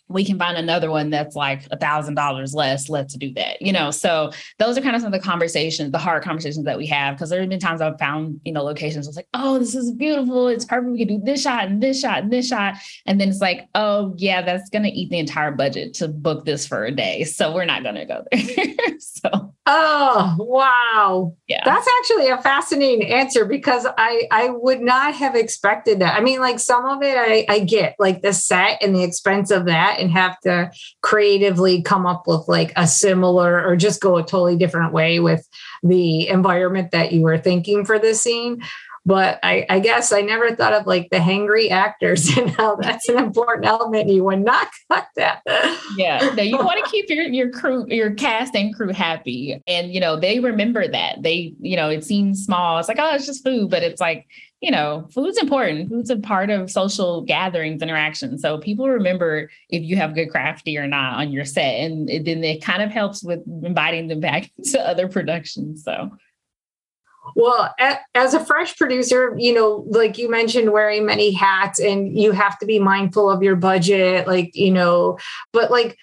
we 0.10 0.26
can 0.26 0.40
find 0.40 0.58
another 0.58 0.90
one 0.90 1.12
that's 1.12 1.36
like 1.36 1.68
a 1.72 1.78
thousand 1.78 2.16
dollars 2.16 2.54
less. 2.54 2.90
Let's 2.90 3.14
do 3.14 3.32
that. 3.36 3.62
You 3.62 3.72
know, 3.72 3.92
so 3.92 4.32
those 4.58 4.78
are 4.78 4.82
kind 4.82 4.96
of 4.96 5.02
some 5.02 5.14
of 5.14 5.20
the 5.20 5.26
conversations, 5.26 5.92
the 5.92 6.00
hard 6.00 6.24
conversations 6.24 6.66
that 6.66 6.78
we 6.78 6.88
have. 6.88 7.18
Cause 7.18 7.30
there 7.30 7.40
have 7.40 7.50
been 7.50 7.60
times 7.60 7.80
I've 7.80 8.00
found, 8.00 8.42
you 8.44 8.52
know, 8.52 8.64
locations. 8.64 9.08
I 9.08 9.10
was 9.10 9.16
like, 9.16 9.28
oh, 9.36 9.60
this 9.60 9.76
is 9.76 9.92
beautiful. 9.92 10.48
It's 10.48 10.66
perfect. 10.66 10.92
We 10.92 11.06
can 11.06 11.20
do 11.20 11.24
this 11.24 11.44
shot 11.44 11.68
and 11.68 11.82
this 11.82 12.02
shot 12.02 12.24
and 12.24 12.34
this 12.34 12.48
shot. 12.48 12.76
And 13.06 13.22
then 13.22 13.30
it's 13.30 13.40
like, 13.40 13.70
oh 13.76 14.16
yeah, 14.18 14.42
that's 14.42 14.70
gonna 14.70 14.90
eat 14.92 15.12
the 15.12 15.20
entire 15.20 15.52
budget 15.52 15.94
to 15.96 16.08
book 16.08 16.44
this 16.44 16.68
for 16.68 16.86
a 16.86 16.92
day. 16.92 17.24
So 17.24 17.54
we're 17.54 17.66
not 17.66 17.84
gonna 17.84 18.06
go 18.06 18.26
there. 18.32 18.76
so 19.00 19.54
Oh 19.72 20.36
wow. 20.40 21.36
Yeah. 21.48 21.62
That's 21.64 21.88
actually 22.00 22.30
a 22.30 22.42
fascinating 22.42 23.08
answer 23.08 23.46
because 23.46 23.86
I 24.00 24.24
I 24.32 24.50
would 24.50 24.82
not 24.82 25.14
have 25.14 25.36
expected 25.36 26.00
that. 26.00 26.18
I 26.18 26.22
mean, 26.22 26.40
like 26.40 26.60
some 26.60 26.86
of 26.86 27.04
it 27.04 27.16
I, 27.16 27.46
I 27.48 27.60
get, 27.60 27.96
like 28.00 28.24
the 28.24 28.34
set 28.34 28.82
and 28.82 28.96
the 28.96 29.04
expense 29.04 29.52
of 29.52 29.66
that 29.66 30.00
and 30.00 30.10
have 30.10 30.40
to 30.40 30.72
creatively 31.04 31.84
come 31.84 32.08
up 32.08 32.24
with 32.26 32.48
like 32.48 32.74
a 32.78 32.88
similar 32.88 33.64
or 33.64 33.76
just 33.76 34.02
go 34.02 34.18
a 34.18 34.24
totally 34.24 34.58
different 34.58 34.92
way 34.92 35.20
with 35.20 35.48
the 35.84 36.28
environment 36.30 36.90
that 36.90 37.12
you 37.12 37.22
were 37.22 37.38
thinking 37.38 37.86
for 37.86 38.00
the 38.00 38.16
scene. 38.16 38.64
But 39.06 39.40
I, 39.44 39.66
I 39.70 39.80
guess 39.80 40.12
I 40.12 40.22
never 40.22 40.56
thought 40.56 40.74
of 40.74 40.86
like 40.86 41.10
the 41.10 41.18
hangry 41.18 41.70
actors 41.70 42.30
and 42.38 42.50
how 42.50 42.76
that's 42.76 43.10
an 43.10 43.18
important 43.18 43.66
element. 43.66 44.10
You 44.10 44.24
would 44.26 44.42
not 44.42 44.68
cut 44.92 45.08
that. 45.16 45.42
Yeah, 45.98 46.34
no, 46.36 46.44
you 46.44 46.58
want 46.58 46.84
to 46.84 46.92
keep 46.92 47.10
your 47.10 47.24
your 47.26 47.50
crew, 47.50 47.86
your 47.88 48.12
cast 48.12 48.56
and 48.56 48.76
crew 48.76 48.94
happy, 48.94 49.62
and 49.68 49.94
you 49.94 50.00
know 50.00 50.20
they 50.20 50.40
remember 50.40 50.88
that. 50.88 51.24
They, 51.24 51.54
you 51.60 51.76
know, 51.76 51.90
it 51.90 52.04
seems 52.04 52.44
small. 52.44 52.80
It's 52.80 52.88
like 52.88 53.00
oh, 53.00 53.16
it's 53.16 53.26
just 53.26 53.44
food, 53.44 53.70
but 53.70 53.84
it's 53.84 54.02
like 54.02 54.28
you 54.62 54.72
know, 54.72 55.08
food's 55.14 55.38
important. 55.38 55.90
Food's 55.90 56.10
a 56.10 56.18
part 56.18 56.50
of 56.50 56.70
social 56.70 57.22
gatherings, 57.22 57.82
interactions. 57.82 58.42
So 58.42 58.58
people 58.58 58.90
remember 58.90 59.50
if 59.70 59.84
you 59.84 59.96
have 59.96 60.16
good 60.16 60.30
crafty 60.30 60.78
or 60.78 60.86
not 60.86 61.14
on 61.14 61.32
your 61.32 61.46
set. 61.46 61.80
And 61.80 62.10
it, 62.10 62.26
then 62.26 62.44
it 62.44 62.62
kind 62.62 62.84
of 62.84 62.92
helps 62.92 63.24
with 63.24 63.42
inviting 63.64 64.08
them 64.08 64.20
back 64.20 64.52
to 64.72 64.82
other 64.82 65.08
productions. 65.08 65.84
So 65.84 66.12
well, 67.36 67.74
as 68.16 68.34
a 68.34 68.46
fresh 68.46 68.76
producer, 68.78 69.36
you 69.38 69.54
know, 69.54 69.86
like 69.88 70.18
you 70.18 70.30
mentioned, 70.30 70.72
wearing 70.72 71.06
many 71.06 71.32
hats 71.32 71.80
and 71.80 72.18
you 72.18 72.32
have 72.32 72.58
to 72.60 72.66
be 72.66 72.80
mindful 72.80 73.30
of 73.30 73.44
your 73.44 73.56
budget, 73.56 74.28
like, 74.28 74.56
you 74.56 74.72
know, 74.72 75.18
but 75.54 75.72
like 75.72 75.98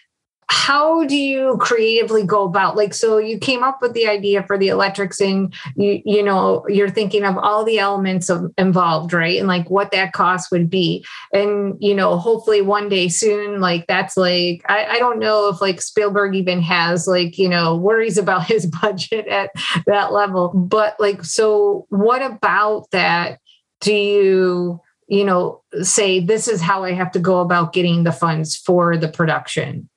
how 0.48 1.04
do 1.04 1.16
you 1.16 1.56
creatively 1.59 2.22
go 2.22 2.44
about 2.44 2.76
like 2.76 2.94
so 2.94 3.18
you 3.18 3.37
came 3.38 3.64
up 3.64 3.82
with 3.82 3.94
the 3.94 4.06
idea 4.06 4.44
for 4.44 4.56
the 4.56 4.68
electrics 4.68 5.20
and 5.20 5.52
you 5.74 6.00
you 6.04 6.22
know 6.22 6.64
you're 6.68 6.90
thinking 6.90 7.24
of 7.24 7.37
all 7.37 7.64
the 7.64 7.78
elements 7.78 8.28
of 8.28 8.52
involved 8.56 9.12
right? 9.12 9.38
And 9.38 9.48
like 9.48 9.68
what 9.70 9.90
that 9.90 10.12
cost 10.12 10.52
would 10.52 10.70
be. 10.70 11.04
And 11.32 11.76
you 11.80 11.94
know 11.94 12.16
hopefully 12.16 12.62
one 12.62 12.88
day 12.88 13.09
soon 13.09 13.61
like 13.61 13.87
that's 13.88 14.16
like 14.16 14.62
I, 14.68 14.87
I 14.87 14.98
don't 14.98 15.18
know 15.18 15.48
if 15.48 15.61
like 15.61 15.82
spielberg 15.82 16.37
even 16.37 16.62
has 16.62 17.09
like 17.09 17.38
you 17.38 17.48
know 17.48 17.76
worries 17.76 18.18
about 18.18 18.46
his 18.46 18.66
budget 18.82 19.26
at 19.26 19.50
that 19.87 20.12
level. 20.12 20.48
But 20.54 20.98
like 21.00 21.24
so 21.24 21.87
what 21.90 22.22
about 22.22 22.90
that 22.92 23.40
do 23.80 23.92
you 23.92 24.80
you 25.09 25.24
know 25.24 25.62
say 25.82 26.18
this 26.18 26.48
is 26.48 26.61
how 26.61 26.82
i 26.82 26.92
have 26.92 27.12
to 27.12 27.18
go 27.18 27.40
about 27.40 27.72
getting 27.72 28.02
the 28.02 28.12
funds 28.12 28.56
for 28.56 28.96
the 28.96 29.09
production 29.09 29.88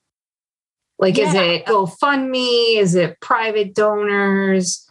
like, 1.00 1.18
yeah. 1.18 1.30
is 1.30 1.36
it 1.36 1.66
GoFundMe? 1.66 2.78
Is 2.78 2.96
it 2.96 3.20
private 3.22 3.74
donors? 3.74 4.86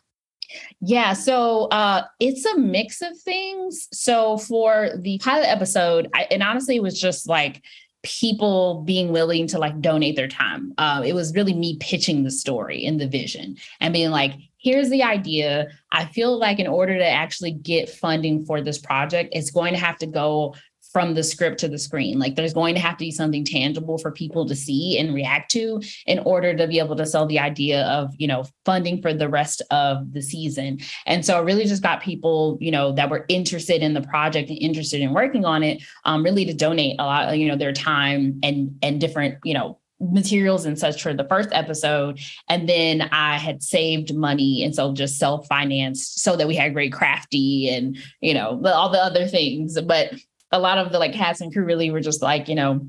Yeah, 0.81 1.13
so 1.13 1.65
uh, 1.67 2.03
it's 2.21 2.47
a 2.47 2.57
mix 2.57 3.03
of 3.03 3.17
things. 3.19 3.89
So 3.93 4.39
for 4.39 4.91
the 4.97 5.19
pilot 5.19 5.49
episode, 5.49 6.09
I, 6.15 6.27
and 6.31 6.43
honestly, 6.43 6.77
it 6.77 6.83
was 6.83 6.99
just 6.99 7.29
like 7.29 7.63
people 8.03 8.83
being 8.87 9.13
willing 9.13 9.47
to 9.49 9.59
like 9.59 9.81
donate 9.81 10.17
their 10.17 10.29
time. 10.29 10.73
Uh, 10.79 11.03
it 11.05 11.15
was 11.15 11.35
really 11.35 11.53
me 11.53 11.77
pitching 11.79 12.23
the 12.23 12.31
story 12.31 12.85
and 12.87 13.01
the 13.01 13.09
vision 13.09 13.57
and 13.81 13.93
being 13.93 14.11
like, 14.11 14.35
here's 14.57 14.89
the 14.89 15.03
idea. 15.03 15.69
I 15.93 16.07
feel 16.07 16.39
like 16.39 16.59
in 16.59 16.67
order 16.67 16.97
to 16.97 17.07
actually 17.07 17.53
get 17.53 17.91
funding 17.91 18.47
for 18.47 18.61
this 18.61 18.79
project, 18.79 19.31
it's 19.33 19.51
going 19.51 19.75
to 19.75 19.81
have 19.81 19.99
to 19.99 20.07
go 20.07 20.55
from 20.93 21.15
the 21.15 21.23
script 21.23 21.59
to 21.61 21.69
the 21.69 21.79
screen. 21.79 22.19
Like 22.19 22.35
there's 22.35 22.55
going 22.55 22.75
to 22.75 22.81
have 22.81 22.97
to 22.97 23.05
be 23.05 23.11
something 23.11 23.45
tangible 23.45 23.99
for 23.99 24.11
people 24.11 24.47
to 24.47 24.57
see 24.57 24.99
and 24.99 25.15
react 25.15 25.51
to 25.53 25.83
in 26.07 26.19
order 26.21 26.57
to 26.57 26.67
be 26.67 26.79
able 26.79 26.97
to 26.97 27.07
sell 27.07 27.27
the 27.27 27.39
idea 27.39 27.85
of, 27.87 28.15
you 28.17 28.27
know, 28.27 28.45
funding 28.65 29.03
for 29.03 29.13
the 29.13 29.29
rest 29.29 29.63
of 29.71 30.13
the 30.13 30.23
season. 30.23 30.79
And 31.07 31.25
so 31.25 31.37
I 31.37 31.41
really 31.41 31.67
just 31.67 31.83
got 31.83 32.03
people, 32.03 32.57
you 32.61 32.71
know, 32.71 32.93
that 32.93 33.11
were 33.11 33.27
interested 33.29 33.83
in 33.83 33.95
the 33.95 34.01
project 34.01 34.49
and 34.49 34.59
interested 34.59 35.01
in 35.01 35.13
working 35.13 35.45
on 35.45 35.63
it, 35.63 35.83
um, 36.05 36.23
really 36.23 36.45
to 36.47 36.55
donate 36.55 36.97
a 36.99 37.05
lot, 37.05 37.39
you 37.39 37.49
know, 37.49 37.57
their 37.57 37.73
time 37.73 38.39
and 38.43 38.77
and 38.83 39.01
different, 39.01 39.39
you 39.45 39.55
know, 39.55 39.79
materials 40.01 40.65
and 40.65 40.79
such 40.79 41.03
for 41.03 41.13
the 41.13 41.25
first 41.25 41.49
episode. 41.53 42.21
And 42.49 42.69
then 42.69 43.03
I 43.13 43.37
had 43.37 43.63
saved 43.63 44.15
money. 44.15 44.63
And 44.65 44.75
so 44.75 44.93
just 44.93 45.19
self 45.19 45.47
financed 45.47 46.21
so 46.21 46.37
that 46.37 46.47
we 46.47 46.55
had 46.55 46.73
great 46.73 46.93
crafty 46.93 47.69
and, 47.69 47.97
you 48.21 48.35
know, 48.35 48.61
all 48.65 48.91
the 48.91 49.03
other 49.03 49.27
things. 49.27 49.81
But 49.81 50.15
a 50.53 50.59
lot 50.59 50.79
of 50.79 50.93
the 50.93 50.99
like 50.99 51.13
cast 51.13 51.41
and 51.41 51.53
crew 51.53 51.65
really 51.65 51.91
were 51.91 52.01
just 52.01 52.23
like, 52.23 52.49
you 52.49 52.55
know, 52.55 52.87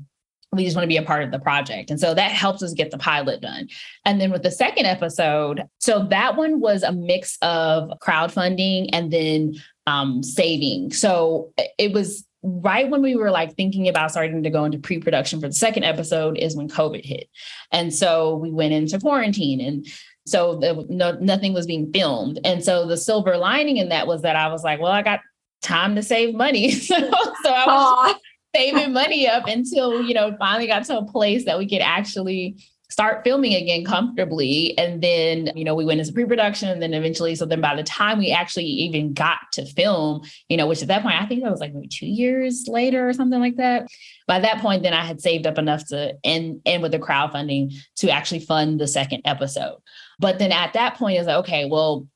we 0.52 0.64
just 0.64 0.74
want 0.74 0.84
to 0.84 0.88
be 0.88 0.96
a 0.96 1.02
part 1.02 1.22
of 1.22 1.30
the 1.30 1.38
project. 1.38 1.90
And 1.90 2.00
so 2.00 2.12
that 2.12 2.32
helps 2.32 2.62
us 2.62 2.72
get 2.72 2.90
the 2.90 2.98
pilot 2.98 3.40
done. 3.40 3.68
And 4.04 4.20
then 4.20 4.32
with 4.32 4.42
the 4.42 4.50
second 4.50 4.86
episode, 4.86 5.62
so 5.78 6.06
that 6.10 6.36
one 6.36 6.60
was 6.60 6.82
a 6.82 6.92
mix 6.92 7.38
of 7.40 7.90
crowdfunding 8.00 8.90
and 8.92 9.12
then 9.12 9.54
um, 9.86 10.22
saving. 10.22 10.92
So 10.92 11.52
it 11.78 11.92
was 11.92 12.26
right 12.42 12.88
when 12.90 13.02
we 13.02 13.14
were 13.14 13.30
like 13.30 13.54
thinking 13.54 13.86
about 13.88 14.10
starting 14.10 14.42
to 14.42 14.50
go 14.50 14.64
into 14.64 14.78
pre-production 14.78 15.40
for 15.40 15.46
the 15.48 15.54
second 15.54 15.84
episode 15.84 16.36
is 16.38 16.56
when 16.56 16.68
COVID 16.68 17.04
hit. 17.04 17.28
And 17.70 17.94
so 17.94 18.34
we 18.36 18.50
went 18.50 18.72
into 18.72 18.98
quarantine 18.98 19.60
and 19.60 19.86
so 20.26 20.56
the, 20.56 20.86
no, 20.88 21.12
nothing 21.12 21.52
was 21.52 21.66
being 21.66 21.92
filmed. 21.92 22.40
And 22.44 22.62
so 22.62 22.86
the 22.86 22.96
silver 22.96 23.36
lining 23.36 23.78
in 23.78 23.88
that 23.88 24.06
was 24.06 24.22
that 24.22 24.36
I 24.36 24.48
was 24.48 24.62
like, 24.62 24.80
well, 24.80 24.92
I 24.92 25.02
got 25.02 25.20
time 25.62 25.94
to 25.94 26.02
save 26.02 26.34
money. 26.34 26.70
so, 26.70 26.96
so 26.96 27.52
I 27.52 27.66
was 27.66 28.16
saving 28.54 28.92
money 28.92 29.28
up 29.28 29.46
until, 29.46 30.02
you 30.02 30.14
know, 30.14 30.36
finally 30.38 30.66
got 30.66 30.84
to 30.84 30.98
a 30.98 31.04
place 31.04 31.44
that 31.44 31.58
we 31.58 31.68
could 31.68 31.82
actually 31.82 32.56
start 32.90 33.22
filming 33.22 33.54
again 33.54 33.84
comfortably. 33.84 34.76
And 34.76 35.00
then, 35.00 35.52
you 35.54 35.64
know, 35.64 35.76
we 35.76 35.84
went 35.84 36.00
into 36.00 36.12
pre-production 36.12 36.68
and 36.68 36.82
then 36.82 36.92
eventually, 36.92 37.36
so 37.36 37.46
then 37.46 37.60
by 37.60 37.76
the 37.76 37.84
time 37.84 38.18
we 38.18 38.32
actually 38.32 38.64
even 38.64 39.12
got 39.12 39.38
to 39.52 39.64
film, 39.64 40.22
you 40.48 40.56
know, 40.56 40.66
which 40.66 40.82
at 40.82 40.88
that 40.88 41.02
point, 41.02 41.14
I 41.14 41.26
think 41.26 41.42
that 41.42 41.50
was 41.52 41.60
like 41.60 41.72
maybe 41.72 41.86
two 41.86 42.06
years 42.06 42.64
later 42.66 43.08
or 43.08 43.12
something 43.12 43.38
like 43.38 43.56
that. 43.56 43.86
By 44.26 44.40
that 44.40 44.60
point, 44.60 44.82
then 44.82 44.92
I 44.92 45.04
had 45.04 45.20
saved 45.20 45.46
up 45.46 45.56
enough 45.56 45.86
to 45.88 46.14
end, 46.24 46.62
end 46.66 46.82
with 46.82 46.92
the 46.92 46.98
crowdfunding 46.98 47.74
to 47.98 48.10
actually 48.10 48.40
fund 48.40 48.80
the 48.80 48.88
second 48.88 49.22
episode. 49.24 49.78
But 50.18 50.40
then 50.40 50.50
at 50.50 50.72
that 50.72 50.96
point, 50.96 51.18
it's 51.18 51.28
like, 51.28 51.36
okay, 51.36 51.66
well, 51.66 52.08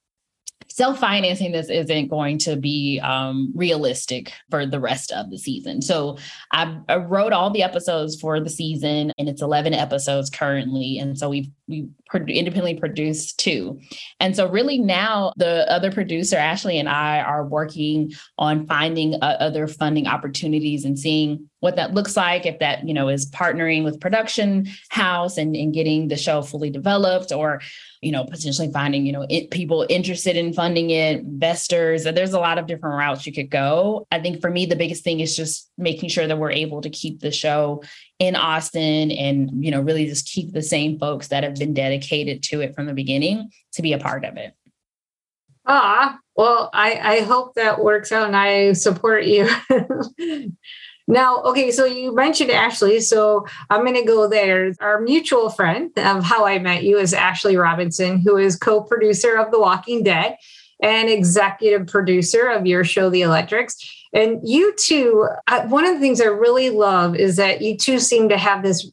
self-financing 0.74 1.52
this 1.52 1.70
isn't 1.70 2.08
going 2.08 2.36
to 2.36 2.56
be 2.56 2.98
um, 3.00 3.52
realistic 3.54 4.32
for 4.50 4.66
the 4.66 4.80
rest 4.80 5.12
of 5.12 5.30
the 5.30 5.38
season. 5.38 5.80
So 5.80 6.18
I, 6.50 6.78
I, 6.88 6.96
wrote 6.96 7.32
all 7.32 7.50
the 7.50 7.62
episodes 7.62 8.20
for 8.20 8.40
the 8.40 8.50
season, 8.50 9.12
and 9.16 9.28
it's 9.28 9.40
11 9.40 9.72
episodes 9.72 10.30
currently. 10.30 10.98
And 10.98 11.16
so 11.16 11.28
we've 11.28 11.48
we 11.66 11.88
independently 12.12 12.74
produced 12.74 13.38
two. 13.38 13.80
And 14.20 14.36
so 14.36 14.48
really 14.48 14.78
now 14.78 15.32
the 15.36 15.70
other 15.70 15.90
producer 15.90 16.36
Ashley 16.36 16.78
and 16.78 16.88
I 16.88 17.20
are 17.20 17.46
working 17.46 18.12
on 18.38 18.66
finding 18.66 19.14
uh, 19.14 19.36
other 19.40 19.66
funding 19.66 20.06
opportunities 20.06 20.84
and 20.84 20.98
seeing 20.98 21.48
what 21.64 21.76
that 21.76 21.94
looks 21.94 22.14
like 22.14 22.44
if 22.44 22.58
that 22.58 22.86
you 22.86 22.92
know 22.92 23.08
is 23.08 23.30
partnering 23.30 23.84
with 23.84 23.98
production 23.98 24.68
house 24.90 25.38
and, 25.38 25.56
and 25.56 25.72
getting 25.72 26.08
the 26.08 26.16
show 26.16 26.42
fully 26.42 26.68
developed 26.68 27.32
or 27.32 27.62
you 28.02 28.12
know 28.12 28.22
potentially 28.26 28.70
finding 28.70 29.06
you 29.06 29.12
know 29.12 29.24
it, 29.30 29.50
people 29.50 29.86
interested 29.88 30.36
in 30.36 30.52
funding 30.52 30.90
it 30.90 31.20
investors 31.20 32.04
there's 32.04 32.34
a 32.34 32.38
lot 32.38 32.58
of 32.58 32.66
different 32.66 32.96
routes 32.96 33.26
you 33.26 33.32
could 33.32 33.48
go 33.48 34.06
i 34.12 34.20
think 34.20 34.42
for 34.42 34.50
me 34.50 34.66
the 34.66 34.76
biggest 34.76 35.02
thing 35.02 35.20
is 35.20 35.34
just 35.34 35.70
making 35.76 36.08
sure 36.08 36.26
that 36.26 36.38
we're 36.38 36.50
able 36.50 36.80
to 36.80 36.90
keep 36.90 37.20
the 37.20 37.30
show 37.30 37.82
in 38.18 38.36
austin 38.36 39.10
and 39.10 39.64
you 39.64 39.70
know 39.70 39.80
really 39.80 40.06
just 40.06 40.26
keep 40.26 40.52
the 40.52 40.62
same 40.62 40.98
folks 40.98 41.28
that 41.28 41.44
have 41.44 41.54
been 41.56 41.74
dedicated 41.74 42.42
to 42.42 42.60
it 42.60 42.74
from 42.74 42.86
the 42.86 42.94
beginning 42.94 43.50
to 43.72 43.82
be 43.82 43.92
a 43.92 43.98
part 43.98 44.24
of 44.24 44.36
it. 44.36 44.54
Ah 45.66 46.18
well 46.36 46.70
i 46.72 46.94
i 47.02 47.20
hope 47.20 47.54
that 47.54 47.82
works 47.82 48.12
out 48.12 48.26
and 48.26 48.36
i 48.36 48.72
support 48.72 49.24
you. 49.24 49.48
Now, 51.06 51.42
okay, 51.42 51.70
so 51.70 51.84
you 51.84 52.14
mentioned 52.14 52.50
Ashley, 52.50 53.00
so 53.00 53.46
I'm 53.68 53.82
going 53.82 53.94
to 53.94 54.04
go 54.04 54.26
there. 54.26 54.72
Our 54.80 55.00
mutual 55.00 55.50
friend 55.50 55.90
of 55.98 56.24
how 56.24 56.46
I 56.46 56.58
met 56.58 56.82
you 56.82 56.98
is 56.98 57.12
Ashley 57.12 57.56
Robinson, 57.56 58.20
who 58.20 58.38
is 58.38 58.56
co 58.56 58.82
producer 58.82 59.36
of 59.36 59.50
The 59.50 59.60
Walking 59.60 60.02
Dead 60.02 60.36
and 60.84 61.08
executive 61.08 61.86
producer 61.86 62.46
of 62.46 62.66
your 62.66 62.84
show, 62.84 63.08
The 63.08 63.22
Electrics. 63.22 63.76
And 64.12 64.38
you 64.44 64.74
two, 64.76 65.26
uh, 65.48 65.66
one 65.66 65.86
of 65.86 65.94
the 65.94 66.00
things 66.00 66.20
I 66.20 66.26
really 66.26 66.70
love 66.70 67.16
is 67.16 67.36
that 67.36 67.62
you 67.62 67.76
two 67.76 67.98
seem 67.98 68.28
to 68.28 68.36
have 68.36 68.62
this 68.62 68.88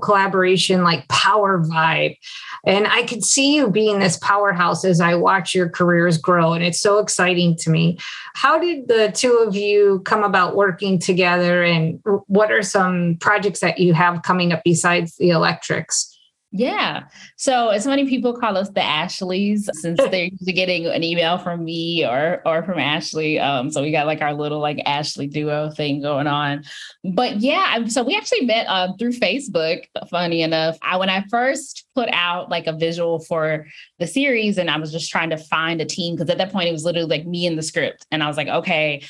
collaboration, 0.00 0.84
like 0.84 1.08
power 1.08 1.60
vibe. 1.60 2.16
And 2.64 2.86
I 2.86 3.02
could 3.02 3.24
see 3.24 3.56
you 3.56 3.68
being 3.68 3.98
this 3.98 4.16
powerhouse 4.18 4.84
as 4.84 5.00
I 5.00 5.16
watch 5.16 5.54
your 5.56 5.68
careers 5.68 6.18
grow. 6.18 6.52
And 6.52 6.62
it's 6.62 6.80
so 6.80 6.98
exciting 6.98 7.56
to 7.56 7.70
me. 7.70 7.98
How 8.34 8.60
did 8.60 8.86
the 8.86 9.10
two 9.12 9.44
of 9.46 9.56
you 9.56 10.00
come 10.04 10.22
about 10.22 10.54
working 10.54 11.00
together? 11.00 11.64
And 11.64 12.00
what 12.26 12.52
are 12.52 12.62
some 12.62 13.16
projects 13.20 13.58
that 13.60 13.78
you 13.78 13.92
have 13.94 14.22
coming 14.22 14.52
up 14.52 14.62
besides 14.64 15.16
the 15.16 15.30
electrics? 15.30 16.11
Yeah. 16.54 17.04
So 17.36 17.70
as 17.70 17.86
many 17.86 18.06
people 18.06 18.34
call 18.34 18.58
us 18.58 18.68
the 18.68 18.82
Ashleys 18.82 19.70
since 19.72 19.98
they're 20.10 20.26
usually 20.26 20.52
getting 20.52 20.86
an 20.86 21.02
email 21.02 21.38
from 21.38 21.64
me 21.64 22.04
or 22.04 22.42
or 22.44 22.62
from 22.62 22.78
Ashley. 22.78 23.40
Um, 23.40 23.70
so 23.70 23.80
we 23.80 23.90
got 23.90 24.06
like 24.06 24.20
our 24.20 24.34
little 24.34 24.60
like 24.60 24.78
Ashley 24.84 25.26
duo 25.26 25.70
thing 25.70 26.02
going 26.02 26.26
on. 26.26 26.64
But 27.04 27.40
yeah, 27.40 27.86
so 27.86 28.02
we 28.02 28.14
actually 28.14 28.44
met 28.44 28.66
uh, 28.68 28.92
through 28.98 29.12
Facebook. 29.12 29.84
Funny 30.10 30.42
enough, 30.42 30.76
I 30.82 30.98
when 30.98 31.08
I 31.08 31.24
first 31.30 31.86
put 31.94 32.10
out 32.12 32.50
like 32.50 32.66
a 32.66 32.72
visual 32.72 33.20
for 33.20 33.66
the 33.98 34.06
series, 34.06 34.58
and 34.58 34.70
I 34.70 34.78
was 34.78 34.92
just 34.92 35.10
trying 35.10 35.30
to 35.30 35.38
find 35.38 35.80
a 35.80 35.86
team 35.86 36.14
because 36.14 36.28
at 36.28 36.36
that 36.36 36.52
point 36.52 36.68
it 36.68 36.72
was 36.72 36.84
literally 36.84 37.08
like 37.08 37.26
me 37.26 37.46
and 37.46 37.56
the 37.56 37.62
script, 37.62 38.06
and 38.10 38.22
I 38.22 38.28
was 38.28 38.36
like, 38.36 38.48
okay, 38.48 39.02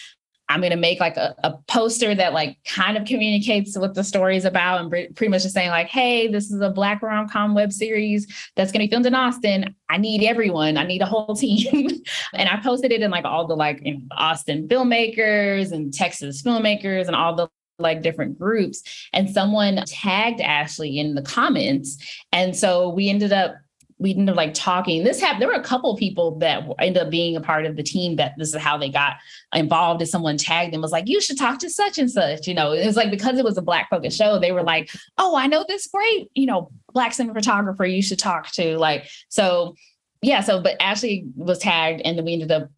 I'm 0.48 0.60
going 0.60 0.72
to 0.72 0.76
make 0.76 1.00
like 1.00 1.16
a, 1.16 1.34
a, 1.44 1.56
poster 1.68 2.14
that 2.14 2.34
like 2.34 2.58
kind 2.66 2.96
of 2.96 3.06
communicates 3.06 3.76
what 3.78 3.94
the 3.94 4.04
story 4.04 4.36
is 4.36 4.44
about 4.44 4.80
and 4.80 4.90
pretty 4.90 5.28
much 5.28 5.42
just 5.42 5.54
saying 5.54 5.70
like, 5.70 5.88
hey, 5.88 6.28
this 6.28 6.50
is 6.50 6.60
a 6.60 6.68
black 6.68 7.00
rom-com 7.00 7.54
web 7.54 7.72
series 7.72 8.26
that's 8.54 8.70
going 8.70 8.80
to 8.80 8.86
be 8.86 8.90
filmed 8.90 9.06
in 9.06 9.14
Austin. 9.14 9.74
I 9.88 9.96
need 9.96 10.24
everyone. 10.24 10.76
I 10.76 10.84
need 10.84 11.00
a 11.00 11.06
whole 11.06 11.34
team. 11.36 12.02
and 12.34 12.48
I 12.48 12.60
posted 12.60 12.92
it 12.92 13.02
in 13.02 13.10
like 13.10 13.24
all 13.24 13.46
the 13.46 13.56
like 13.56 13.80
you 13.82 13.94
know, 13.94 14.00
Austin 14.12 14.68
filmmakers 14.68 15.72
and 15.72 15.92
Texas 15.92 16.42
filmmakers 16.42 17.06
and 17.06 17.16
all 17.16 17.34
the 17.34 17.48
like 17.78 18.02
different 18.02 18.38
groups 18.38 19.08
and 19.12 19.28
someone 19.30 19.82
tagged 19.86 20.40
Ashley 20.40 20.98
in 20.98 21.14
the 21.14 21.22
comments 21.22 21.96
and 22.30 22.54
so 22.54 22.90
we 22.90 23.08
ended 23.08 23.32
up 23.32 23.56
we 24.02 24.10
ended 24.10 24.30
up 24.30 24.36
like 24.36 24.52
talking. 24.52 25.04
This 25.04 25.20
happened. 25.20 25.40
There 25.40 25.48
were 25.48 25.54
a 25.54 25.62
couple 25.62 25.96
people 25.96 26.38
that 26.38 26.64
ended 26.80 27.02
up 27.02 27.10
being 27.10 27.36
a 27.36 27.40
part 27.40 27.64
of 27.64 27.76
the 27.76 27.82
team 27.82 28.16
that 28.16 28.34
this 28.36 28.54
is 28.54 28.60
how 28.60 28.76
they 28.76 28.88
got 28.88 29.16
involved. 29.54 30.02
And 30.02 30.10
someone 30.10 30.36
tagged 30.36 30.72
them 30.72 30.82
was 30.82 30.92
like, 30.92 31.08
you 31.08 31.20
should 31.20 31.38
talk 31.38 31.60
to 31.60 31.70
such 31.70 31.98
and 31.98 32.10
such. 32.10 32.46
You 32.46 32.54
know, 32.54 32.72
it 32.72 32.84
was 32.84 32.96
like 32.96 33.10
because 33.10 33.38
it 33.38 33.44
was 33.44 33.56
a 33.56 33.62
black 33.62 33.88
focused 33.88 34.18
show, 34.18 34.38
they 34.38 34.52
were 34.52 34.64
like, 34.64 34.90
oh, 35.18 35.36
I 35.36 35.46
know 35.46 35.64
this 35.66 35.86
great, 35.86 36.28
you 36.34 36.46
know, 36.46 36.70
black 36.92 37.12
cinematographer 37.12 37.90
you 37.90 38.02
should 38.02 38.18
talk 38.18 38.50
to. 38.52 38.76
Like, 38.76 39.08
so 39.28 39.76
yeah, 40.20 40.40
so 40.40 40.60
but 40.60 40.76
Ashley 40.80 41.26
was 41.36 41.60
tagged 41.60 42.02
and 42.04 42.18
then 42.18 42.24
we 42.24 42.34
ended 42.34 42.50
up 42.50 42.68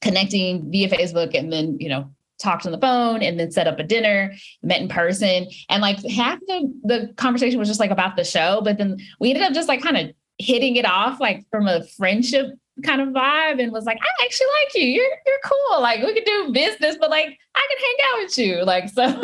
connecting 0.00 0.70
via 0.70 0.88
Facebook 0.88 1.36
and 1.36 1.52
then, 1.52 1.78
you 1.80 1.88
know, 1.88 2.10
talked 2.38 2.66
on 2.66 2.72
the 2.72 2.78
phone 2.78 3.22
and 3.22 3.38
then 3.38 3.50
set 3.50 3.66
up 3.66 3.78
a 3.78 3.82
dinner, 3.84 4.32
met 4.62 4.80
in 4.80 4.88
person. 4.88 5.48
And 5.68 5.82
like 5.82 6.04
half 6.04 6.38
the, 6.46 6.72
the 6.82 7.12
conversation 7.16 7.58
was 7.58 7.68
just 7.68 7.80
like 7.80 7.90
about 7.90 8.16
the 8.16 8.24
show, 8.24 8.60
but 8.62 8.78
then 8.78 8.98
we 9.20 9.30
ended 9.30 9.44
up 9.44 9.52
just 9.52 9.68
like 9.68 9.82
kind 9.82 9.96
of 9.96 10.14
hitting 10.38 10.76
it 10.76 10.86
off 10.86 11.20
like 11.20 11.44
from 11.50 11.68
a 11.68 11.84
friendship 11.96 12.46
kind 12.82 13.00
of 13.00 13.08
vibe 13.10 13.62
and 13.62 13.72
was 13.72 13.84
like, 13.84 13.98
I 14.00 14.24
actually 14.24 14.48
like 14.64 14.74
you. 14.74 14.88
You're 14.88 15.10
you're 15.26 15.36
cool. 15.44 15.80
Like 15.80 16.02
we 16.02 16.12
could 16.12 16.24
do 16.24 16.52
business, 16.52 16.96
but 16.98 17.10
like 17.10 17.38
I 17.54 17.68
can 17.68 17.78
hang 17.78 17.96
out 18.06 18.22
with 18.24 18.38
you. 18.38 18.64
Like 18.64 18.88
so 18.88 19.22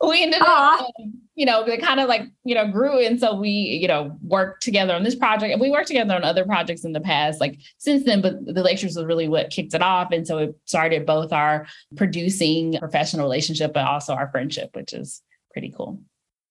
we 0.08 0.22
ended 0.22 0.42
up 0.42 0.80
um, 0.80 1.12
you 1.38 1.46
know, 1.46 1.62
it 1.62 1.80
kind 1.80 2.00
of 2.00 2.08
like, 2.08 2.22
you 2.42 2.54
know, 2.56 2.66
grew. 2.66 2.98
And 2.98 3.20
so 3.20 3.32
we, 3.36 3.48
you 3.48 3.86
know, 3.86 4.18
worked 4.22 4.60
together 4.60 4.92
on 4.92 5.04
this 5.04 5.14
project. 5.14 5.52
And 5.52 5.60
we 5.60 5.70
worked 5.70 5.86
together 5.86 6.14
on 6.14 6.24
other 6.24 6.44
projects 6.44 6.84
in 6.84 6.92
the 6.92 7.00
past, 7.00 7.40
like 7.40 7.60
since 7.78 8.04
then, 8.04 8.20
but 8.20 8.44
the 8.44 8.58
Electrics 8.58 8.96
was 8.96 9.04
really 9.04 9.28
what 9.28 9.50
kicked 9.50 9.72
it 9.72 9.80
off. 9.80 10.10
And 10.10 10.26
so 10.26 10.38
it 10.38 10.56
started 10.64 11.06
both 11.06 11.32
our 11.32 11.68
producing 11.94 12.76
professional 12.80 13.22
relationship, 13.22 13.72
but 13.72 13.86
also 13.86 14.14
our 14.14 14.28
friendship, 14.32 14.70
which 14.74 14.92
is 14.92 15.22
pretty 15.52 15.72
cool. 15.76 16.00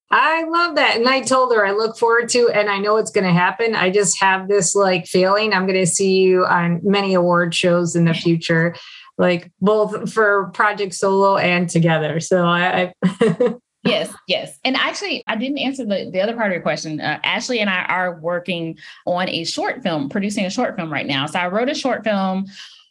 I 0.10 0.44
love 0.44 0.76
that. 0.76 0.96
And 0.96 1.08
I 1.08 1.22
told 1.22 1.54
her 1.54 1.66
I 1.66 1.72
look 1.72 1.98
forward 1.98 2.30
to, 2.30 2.50
and 2.50 2.70
I 2.70 2.78
know 2.78 2.96
it's 2.98 3.12
going 3.12 3.26
to 3.26 3.34
happen. 3.34 3.76
I 3.76 3.90
just 3.90 4.20
have 4.22 4.48
this 4.48 4.74
like 4.74 5.06
feeling 5.06 5.54
I'm 5.54 5.68
going 5.68 5.80
to 5.80 5.88
see 5.88 6.22
you 6.22 6.46
on 6.46 6.80
many 6.84 7.14
award 7.14 7.54
shows 7.54 7.96
in 7.96 8.06
the 8.06 8.14
future, 8.14 8.74
like 9.18 9.52
both 9.60 10.12
for 10.14 10.50
Project 10.54 10.94
Solo 10.94 11.38
and 11.38 11.70
together. 11.70 12.22
So 12.22 12.46
I. 12.46 12.94
I 13.04 13.56
yes, 13.84 14.14
yes. 14.30 14.58
And 14.64 14.78
actually, 14.78 15.24
I 15.28 15.36
didn't 15.36 15.58
answer 15.58 15.84
the, 15.84 16.10
the 16.10 16.22
other 16.22 16.36
part 16.36 16.48
of 16.48 16.54
your 16.54 16.62
question. 16.62 17.02
Uh, 17.02 17.20
Ashley 17.24 17.60
and 17.60 17.70
I 17.70 17.84
are 17.84 18.18
working 18.22 18.78
on 19.06 19.28
a 19.28 19.44
short 19.44 19.84
film, 19.84 20.08
producing 20.08 20.46
a 20.46 20.50
short 20.50 20.78
film 20.78 20.92
right 20.92 21.06
now. 21.06 21.26
So 21.26 21.40
I 21.40 21.48
wrote 21.48 21.70
a 21.70 21.76
short 21.76 22.06
film 22.06 22.46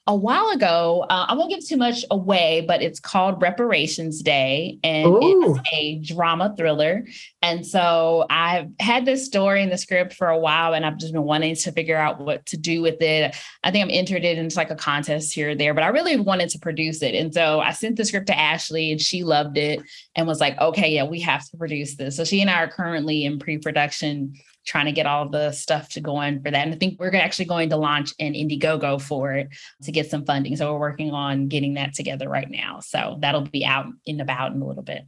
a 0.09 0.15
while 0.15 0.51
ago, 0.51 1.05
uh, 1.11 1.27
I 1.29 1.35
won't 1.35 1.51
give 1.51 1.67
too 1.67 1.77
much 1.77 2.05
away, 2.13 2.65
but 2.67 2.81
it's 2.81 3.01
called 3.01 3.43
Reparations 3.43 4.23
Day 4.23 4.79
and 4.85 5.07
Ooh. 5.09 5.57
it's 5.57 5.69
a 5.73 5.99
drama 5.99 6.55
thriller. 6.57 7.05
And 7.43 7.67
so 7.67 8.25
I've 8.31 8.69
had 8.79 9.05
this 9.05 9.27
story 9.27 9.65
in 9.65 9.69
the 9.69 9.77
script 9.77 10.15
for 10.15 10.29
a 10.29 10.39
while 10.39 10.75
and 10.75 10.87
I've 10.87 10.99
just 10.99 11.13
been 11.13 11.25
wanting 11.25 11.57
to 11.57 11.73
figure 11.73 11.97
out 11.97 12.21
what 12.21 12.47
to 12.47 12.57
do 12.57 12.83
with 12.83 13.03
it. 13.03 13.35
I 13.65 13.71
think 13.73 13.85
I'm 13.85 13.91
entered 13.91 14.25
it 14.25 14.39
into 14.39 14.57
like 14.57 14.71
a 14.71 14.77
contest 14.77 15.35
here 15.35 15.51
or 15.51 15.55
there, 15.57 15.75
but 15.75 15.83
I 15.83 15.89
really 15.89 16.17
wanted 16.17 16.51
to 16.51 16.61
produce 16.61 17.03
it. 17.03 17.17
And 17.17 17.35
so 17.35 17.59
I 17.59 17.73
sent 17.73 17.97
the 17.97 18.05
script 18.05 18.29
to 18.29 18.39
Ashley 18.39 18.93
and 18.93 19.01
she 19.01 19.25
loved 19.25 19.59
it 19.59 19.83
and 20.15 20.29
was 20.29 20.41
like, 20.41 20.57
okay, 20.61 20.95
yeah, 20.95 21.05
we 21.05 21.21
have 21.21 21.49
to 21.51 21.57
produce 21.57 21.97
this. 21.97 22.17
So 22.17 22.25
she 22.25 22.41
and 22.41 22.51
I 22.51 22.63
are 22.63 22.69
currently 22.69 23.25
in 23.25 23.41
pre 23.41 23.59
production 23.59 24.35
trying 24.67 24.87
to 24.87 24.93
get 24.93 25.07
all 25.07 25.29
the 25.29 25.53
stuff 25.53 25.89
to 25.91 26.01
go 26.01 26.21
in 26.21 26.43
for 26.43 26.51
that. 26.51 26.67
And 26.67 26.75
I 26.75 26.77
think 26.77 27.01
we're 27.01 27.15
actually 27.15 27.47
going 27.47 27.71
to 27.71 27.77
launch 27.77 28.13
an 28.19 28.35
Indiegogo 28.35 29.01
for 29.01 29.33
it 29.33 29.49
to 29.85 29.93
get 29.93 30.11
some 30.11 30.25
funding. 30.25 30.57
So 30.57 30.73
we're 30.73 30.81
working 30.81 31.13
on 31.13 31.49
getting 31.49 31.75
that 31.75 31.95
together 31.95 32.29
right 32.29 32.51
now. 32.51 32.81
So 32.81 33.19
that'll 33.21 33.43
be 33.43 33.65
out 33.65 33.87
in 34.05 34.21
about 34.21 34.53
in 34.53 34.61
a 34.61 34.67
little 34.67 34.83
bit. 34.83 35.07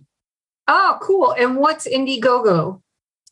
Oh, 0.69 0.99
cool. 1.03 1.33
And 1.33 1.57
what's 1.57 1.89
Indiegogo? 1.89 2.81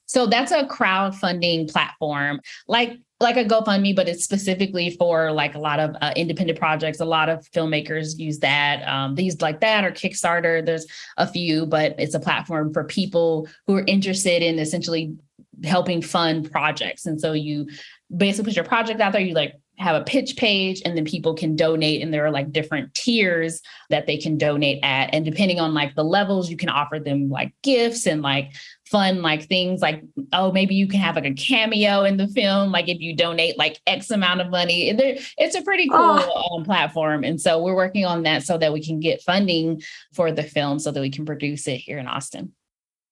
So 0.07 0.27
that's 0.27 0.53
a 0.53 0.65
crowdfunding 0.65 1.71
platform, 1.71 2.41
like 2.69 2.99
like 3.19 3.37
a 3.39 3.45
GoFundMe, 3.45 3.97
but 3.97 4.09
it's 4.09 4.25
specifically 4.25 4.91
for 4.91 5.33
like 5.33 5.55
a 5.55 5.59
lot 5.59 5.81
of 5.81 5.97
uh, 6.03 6.13
independent 6.17 6.59
projects. 6.59 7.01
A 7.01 7.05
lot 7.05 7.31
of 7.31 7.51
filmmakers 7.51 8.19
use 8.19 8.39
that. 8.41 8.87
Um, 8.87 9.15
these 9.15 9.41
like 9.41 9.61
that 9.61 9.85
or 9.85 9.91
Kickstarter. 9.91 10.65
There's 10.65 10.87
a 11.17 11.27
few, 11.27 11.65
but 11.65 11.95
it's 11.99 12.15
a 12.15 12.21
platform 12.21 12.75
for 12.75 12.85
people 12.85 13.49
who 13.67 13.77
are 13.77 13.85
interested 13.87 14.43
in 14.43 14.59
essentially 14.59 15.17
helping 15.65 16.03
fund 16.03 16.51
projects. 16.51 17.07
And 17.07 17.21
so 17.21 17.33
you 17.33 17.69
basically 18.15 18.51
put 18.51 18.57
your 18.57 18.65
project 18.65 19.01
out 19.01 19.13
there, 19.13 19.21
you 19.21 19.35
like 19.35 19.55
have 19.79 20.01
a 20.01 20.05
pitch 20.05 20.37
page 20.37 20.81
and 20.85 20.97
then 20.97 21.05
people 21.05 21.35
can 21.35 21.55
donate 21.55 22.03
and 22.03 22.13
there 22.13 22.25
are 22.25 22.31
like 22.31 22.51
different 22.51 22.95
tiers 22.95 23.61
that 23.91 24.07
they 24.07 24.17
can 24.17 24.39
donate 24.39 24.83
at 24.83 25.11
and 25.13 25.25
depending 25.25 25.61
on 25.61 25.75
like 25.75 25.95
the 25.95 26.05
levels 26.05 26.51
you 26.51 26.57
can 26.57 26.71
offer 26.71 26.99
them 26.99 27.29
like 27.29 27.55
gifts 27.63 28.07
and 28.07 28.23
like 28.23 28.53
fun 28.87 29.21
like 29.21 29.47
things 29.47 29.83
like 29.83 30.03
oh 30.33 30.51
maybe 30.51 30.75
you 30.75 30.89
can 30.89 31.01
have 31.01 31.15
like 31.15 31.27
a 31.27 31.35
cameo 31.35 32.05
in 32.05 32.17
the 32.17 32.29
film 32.29 32.73
like 32.73 32.89
if 32.89 33.01
you 33.01 33.15
donate 33.15 33.59
like 33.59 33.79
x 33.87 34.11
amount 34.11 34.41
of 34.41 34.49
money 34.49 34.89
it's 34.89 35.55
a 35.55 35.63
pretty 35.63 35.89
cool 35.89 35.99
oh. 36.01 36.57
um, 36.57 36.65
platform 36.65 37.23
and 37.23 37.39
so 37.41 37.63
we're 37.63 37.75
working 37.77 38.07
on 38.07 38.23
that 38.23 38.43
so 38.45 38.57
that 38.57 38.73
we 38.73 38.83
can 38.83 38.99
get 38.99 39.21
funding 39.23 39.83
for 40.15 40.33
the 40.33 40.43
film 40.43 40.79
so 40.79 40.91
that 40.91 41.01
we 41.01 41.11
can 41.11 41.27
produce 41.27 41.69
it 41.69 41.77
here 41.77 41.99
in 41.99 42.07
austin 42.07 42.53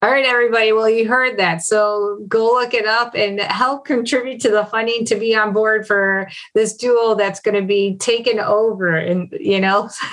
all 0.03 0.11
right, 0.11 0.27
everybody. 0.27 0.73
Well, 0.73 0.91
you 0.91 1.09
heard 1.09 1.39
that. 1.39 1.63
So 1.63 2.21
go 2.29 2.45
look 2.45 2.75
it 2.75 2.85
up 2.87 3.15
and 3.15 3.41
help 3.41 3.87
contribute 3.87 4.41
to 4.41 4.51
the 4.51 4.67
funding 4.67 5.07
to 5.07 5.15
be 5.15 5.35
on 5.35 5.55
board 5.55 5.87
for 5.87 6.29
this 6.55 6.77
duel 6.77 7.15
that's 7.15 7.41
going 7.41 7.55
to 7.55 7.67
be 7.67 7.97
taken 7.97 8.39
over. 8.39 8.97
And, 8.97 9.33
you 9.41 9.61
know, 9.61 9.89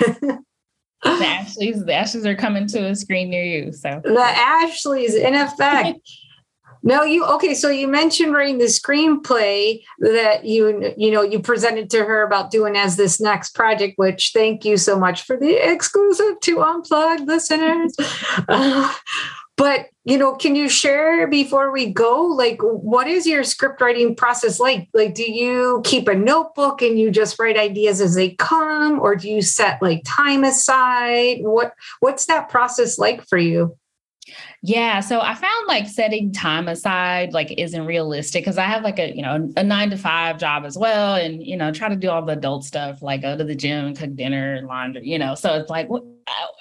the 1.02 1.26
Ashleys, 1.26 1.84
the 1.84 1.92
Ashleys 1.92 2.26
are 2.26 2.36
coming 2.36 2.66
to 2.68 2.88
a 2.88 2.96
screen 2.96 3.30
near 3.30 3.44
you. 3.44 3.72
So 3.72 4.00
the 4.02 4.18
Ashleys, 4.18 5.14
in 5.14 5.34
effect. 5.34 6.00
no, 6.82 7.02
you 7.02 7.24
okay. 7.24 7.54
So 7.54 7.68
you 7.68 7.88
mentioned 7.88 8.32
writing 8.32 8.58
the 8.58 8.66
screenplay 8.66 9.82
that 9.98 10.44
you 10.44 10.92
you 10.96 11.10
know 11.10 11.22
you 11.22 11.40
presented 11.40 11.90
to 11.90 12.04
her 12.04 12.22
about 12.22 12.50
doing 12.50 12.76
as 12.76 12.96
this 12.96 13.20
next 13.20 13.54
project. 13.54 13.98
Which 13.98 14.30
thank 14.32 14.64
you 14.64 14.76
so 14.76 14.98
much 14.98 15.22
for 15.22 15.36
the 15.36 15.54
exclusive 15.70 16.40
to 16.40 16.62
unplugged 16.62 17.26
listeners. 17.26 17.94
But, 19.56 19.88
you 20.04 20.18
know, 20.18 20.34
can 20.34 20.56
you 20.56 20.68
share 20.68 21.28
before 21.28 21.70
we 21.70 21.92
go, 21.92 22.22
like, 22.22 22.58
what 22.62 23.06
is 23.06 23.26
your 23.26 23.44
script 23.44 23.80
writing 23.80 24.16
process 24.16 24.58
like? 24.58 24.88
Like, 24.94 25.14
do 25.14 25.30
you 25.30 25.82
keep 25.84 26.08
a 26.08 26.14
notebook 26.14 26.82
and 26.82 26.98
you 26.98 27.10
just 27.10 27.38
write 27.38 27.56
ideas 27.56 28.00
as 28.00 28.14
they 28.14 28.30
come, 28.30 28.98
or 28.98 29.14
do 29.14 29.28
you 29.28 29.42
set 29.42 29.80
like 29.82 30.02
time 30.04 30.42
aside? 30.42 31.38
What 31.42 31.74
What's 32.00 32.26
that 32.26 32.48
process 32.48 32.98
like 32.98 33.28
for 33.28 33.38
you? 33.38 33.76
Yeah. 34.62 35.00
So 35.00 35.20
I 35.20 35.34
found 35.34 35.66
like 35.66 35.88
setting 35.88 36.32
time 36.32 36.68
aside 36.68 37.32
like 37.32 37.52
isn't 37.58 37.84
realistic 37.84 38.44
because 38.44 38.56
I 38.56 38.64
have 38.64 38.84
like 38.84 39.00
a, 39.00 39.14
you 39.14 39.20
know, 39.20 39.52
a 39.56 39.64
nine 39.64 39.90
to 39.90 39.98
five 39.98 40.38
job 40.38 40.64
as 40.64 40.78
well. 40.78 41.16
And, 41.16 41.44
you 41.44 41.56
know, 41.56 41.72
try 41.72 41.88
to 41.88 41.96
do 41.96 42.08
all 42.08 42.24
the 42.24 42.34
adult 42.34 42.64
stuff, 42.64 43.02
like 43.02 43.22
go 43.22 43.36
to 43.36 43.42
the 43.42 43.56
gym, 43.56 43.94
cook 43.94 44.14
dinner, 44.14 44.62
laundry, 44.64 45.02
you 45.04 45.18
know. 45.18 45.34
So 45.34 45.54
it's 45.54 45.68
like, 45.68 45.88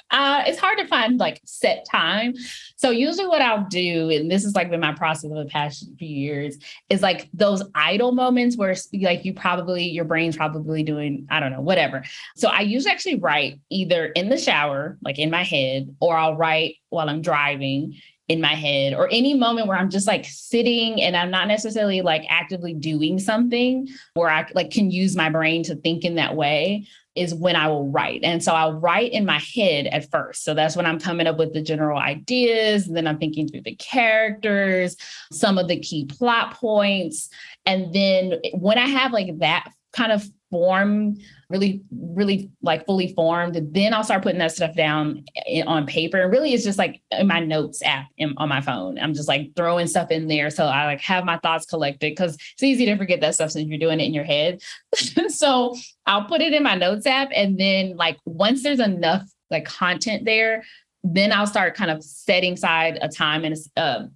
uh, 0.10 0.44
it's 0.48 0.58
hard 0.58 0.80
to 0.80 0.88
find 0.88 1.20
like 1.20 1.40
set 1.46 1.86
time. 1.90 2.34
So 2.82 2.90
usually 2.90 3.28
what 3.28 3.44
I'll 3.44 3.68
do, 3.70 4.10
and 4.10 4.32
this 4.32 4.44
has 4.44 4.56
like 4.56 4.72
been 4.72 4.80
my 4.80 4.94
process 4.94 5.30
of 5.30 5.38
the 5.38 5.46
past 5.46 5.88
few 6.00 6.08
years, 6.08 6.58
is 6.90 7.04
like 7.04 7.30
those 7.32 7.62
idle 7.76 8.12
moments 8.12 8.58
where 8.58 8.76
like 8.92 9.24
you 9.24 9.36
probably, 9.36 9.84
your 9.84 10.04
brain's 10.04 10.36
probably 10.36 10.82
doing, 10.82 11.28
I 11.30 11.40
don't 11.40 11.52
know, 11.52 11.62
whatever. 11.62 12.04
So 12.36 12.48
I 12.48 12.62
usually 12.62 12.92
actually 12.92 13.20
write 13.20 13.60
either 13.70 14.08
in 14.08 14.30
the 14.30 14.38
shower, 14.38 14.98
like 15.04 15.20
in 15.20 15.30
my 15.30 15.44
head, 15.44 15.96
or 16.00 16.18
I'll 16.18 16.36
write 16.36 16.78
while 16.90 17.08
I'm 17.08 17.22
driving 17.22 18.02
in 18.32 18.40
my 18.40 18.56
head 18.56 18.94
or 18.94 19.10
any 19.12 19.34
moment 19.34 19.68
where 19.68 19.78
I'm 19.78 19.90
just 19.90 20.08
like 20.08 20.24
sitting 20.26 21.02
and 21.02 21.18
I'm 21.18 21.30
not 21.32 21.50
necessarily 21.50 22.02
like 22.02 22.24
actively 22.30 22.74
doing 22.74 23.20
something 23.20 23.90
where 24.14 24.30
I 24.30 24.48
like 24.54 24.72
can 24.72 24.90
use 24.90 25.18
my 25.18 25.30
brain 25.30 25.64
to 25.64 25.76
think 25.76 26.06
in 26.06 26.16
that 26.16 26.38
way 26.38 26.88
is 27.14 27.36
when 27.36 27.58
I 27.58 27.68
will 27.68 27.90
write. 27.90 28.22
And 28.24 28.42
so 28.42 28.54
I'll 28.54 28.80
write 28.80 29.12
in 29.12 29.26
my 29.26 29.40
head 29.54 29.88
at 29.88 30.10
first. 30.10 30.46
So 30.46 30.54
that's 30.54 30.78
when 30.78 30.86
I'm 30.86 30.98
coming 30.98 31.28
up 31.28 31.38
with 31.38 31.54
the 31.54 31.62
general 31.62 32.00
ideas. 32.00 32.88
Then 32.88 33.06
I'm 33.06 33.20
thinking 33.20 33.50
through 33.50 33.64
the 33.64 33.76
characters, 33.76 34.96
some 35.30 35.58
of 35.58 35.68
the 35.68 35.82
key 35.82 36.06
plot 36.06 36.54
points. 36.54 37.28
And 37.66 37.94
then 37.94 38.40
when 38.54 38.78
I 38.78 38.88
have 38.88 39.12
like 39.12 39.40
that 39.40 39.74
kind 39.92 40.14
of 40.14 40.26
form 40.52 41.18
really, 41.52 41.82
really 41.92 42.50
like 42.62 42.86
fully 42.86 43.14
formed, 43.14 43.60
then 43.74 43.94
I'll 43.94 44.04
start 44.04 44.24
putting 44.24 44.40
that 44.40 44.52
stuff 44.52 44.76
down 44.76 45.26
on 45.68 45.86
paper. 45.86 46.22
And 46.22 46.32
really, 46.32 46.54
it's 46.54 46.64
just 46.64 46.78
like 46.78 47.02
in 47.12 47.28
my 47.28 47.40
notes 47.40 47.84
app 47.84 48.08
on 48.38 48.50
my 48.50 48.62
phone. 48.62 48.98
I'm 48.98 49.14
just 49.14 49.28
like 49.28 49.52
throwing 49.56 49.88
stuff 49.88 50.10
in 50.10 50.28
there. 50.28 50.50
So 50.50 50.66
I 50.66 50.86
like 50.86 51.02
have 51.02 51.26
my 51.26 51.38
thoughts 51.38 51.66
collected 51.66 52.12
because 52.12 52.36
it's 52.36 52.64
easy 52.64 52.86
to 52.86 52.98
forget 52.98 53.22
that 53.22 53.36
stuff 53.36 53.52
since 53.52 53.68
you're 53.68 53.78
doing 53.78 54.00
it 54.00 54.06
in 54.06 54.14
your 54.14 54.24
head. 54.24 54.62
so 55.28 55.76
I'll 56.06 56.26
put 56.26 56.42
it 56.42 56.54
in 56.54 56.64
my 56.64 56.76
notes 56.76 57.06
app. 57.06 57.30
And 57.36 57.60
then, 57.60 57.96
like, 57.98 58.18
once 58.26 58.64
there's 58.64 58.80
enough 58.80 59.30
like 59.50 59.66
content 59.66 60.26
there, 60.26 60.64
then 61.04 61.32
I'll 61.32 61.48
start 61.48 61.76
kind 61.76 61.92
of 61.92 62.04
setting 62.04 62.54
aside 62.54 62.98
a 63.02 63.10
time 63.10 63.44
and 63.44 63.56
a, 63.76 63.82
uh, 63.82 64.08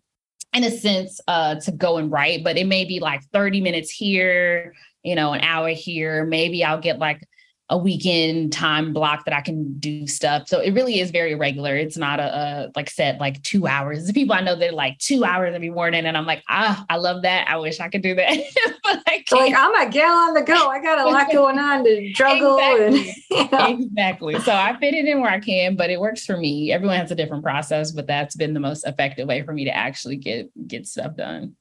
in 0.56 0.64
a 0.64 0.72
sense 0.72 1.20
uh, 1.28 1.56
to 1.56 1.72
go 1.72 1.98
and 1.98 2.10
write, 2.12 2.44
but 2.44 2.58
it 2.58 2.66
may 2.66 2.86
be 2.86 3.00
like 3.00 3.22
30 3.34 3.60
minutes 3.60 3.92
here, 3.92 4.74
you 5.06 5.16
know, 5.16 5.34
an 5.34 5.42
hour 5.42 5.70
here. 5.70 6.26
Maybe 6.26 6.64
I'll 6.64 6.82
get 6.82 7.00
like 7.00 7.28
a 7.70 7.78
weekend 7.78 8.54
time 8.54 8.94
block 8.94 9.26
that 9.26 9.34
I 9.34 9.42
can 9.42 9.80
do 9.80 10.06
stuff. 10.06 10.48
So 10.48 10.60
it 10.60 10.74
really 10.74 11.00
is 11.00 11.10
very 11.10 11.34
regular. 11.34 11.76
It's 11.76 11.98
not 11.98 12.20
a, 12.20 12.24
a 12.24 12.72
like 12.76 12.92
set 12.92 13.20
like 13.20 13.42
two 13.42 13.66
hours. 13.66 14.06
The 14.06 14.14
people 14.14 14.36
I 14.36 14.42
know 14.42 14.56
they're 14.56 14.72
like 14.72 15.00
two 15.00 15.26
hours 15.26 15.56
every 15.56 15.72
morning, 15.72 16.06
and 16.06 16.16
I'm 16.16 16.28
like, 16.28 16.44
ah, 16.48 16.86
I 16.90 16.98
love 16.98 17.24
that. 17.24 17.48
I 17.50 17.58
wish 17.58 17.80
I 17.80 17.90
could 17.90 18.04
do 18.04 18.14
that, 18.16 18.38
but 18.84 19.02
I 19.08 19.24
can't. 19.28 19.52
Like 19.52 19.56
I'm 19.56 19.88
a 19.88 19.92
gal 19.92 20.12
on 20.12 20.34
the 20.36 20.44
go. 20.44 20.68
I 20.68 20.80
got 20.80 21.00
a 21.00 21.06
lot 21.06 21.32
going 21.34 21.58
on 21.58 21.84
to 21.86 22.14
juggle. 22.14 22.58
Exactly. 22.60 23.14
And, 23.32 23.52
you 23.52 23.58
know. 23.58 23.86
exactly. 23.86 24.40
So 24.42 24.54
I 24.54 24.78
fit 24.80 24.94
it 24.94 25.06
in 25.06 25.22
where 25.22 25.32
I 25.32 25.40
can, 25.40 25.76
but 25.76 25.90
it 25.90 26.00
works 26.00 26.26
for 26.26 26.38
me. 26.38 26.72
Everyone 26.72 26.98
has 26.98 27.12
a 27.12 27.16
different 27.16 27.44
process, 27.44 27.92
but 27.92 28.06
that's 28.06 28.36
been 28.36 28.54
the 28.54 28.60
most 28.60 28.86
effective 28.86 29.28
way 29.28 29.42
for 29.42 29.54
me 29.54 29.66
to 29.66 29.76
actually 29.76 30.18
get 30.18 30.52
get 30.68 30.86
stuff 30.86 31.16
done. 31.16 31.56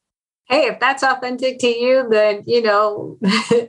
Hey, 0.48 0.66
if 0.66 0.80
that's 0.80 1.02
authentic 1.02 1.58
to 1.60 1.68
you, 1.68 2.08
then 2.10 2.42
you 2.46 2.62
know. 2.62 3.18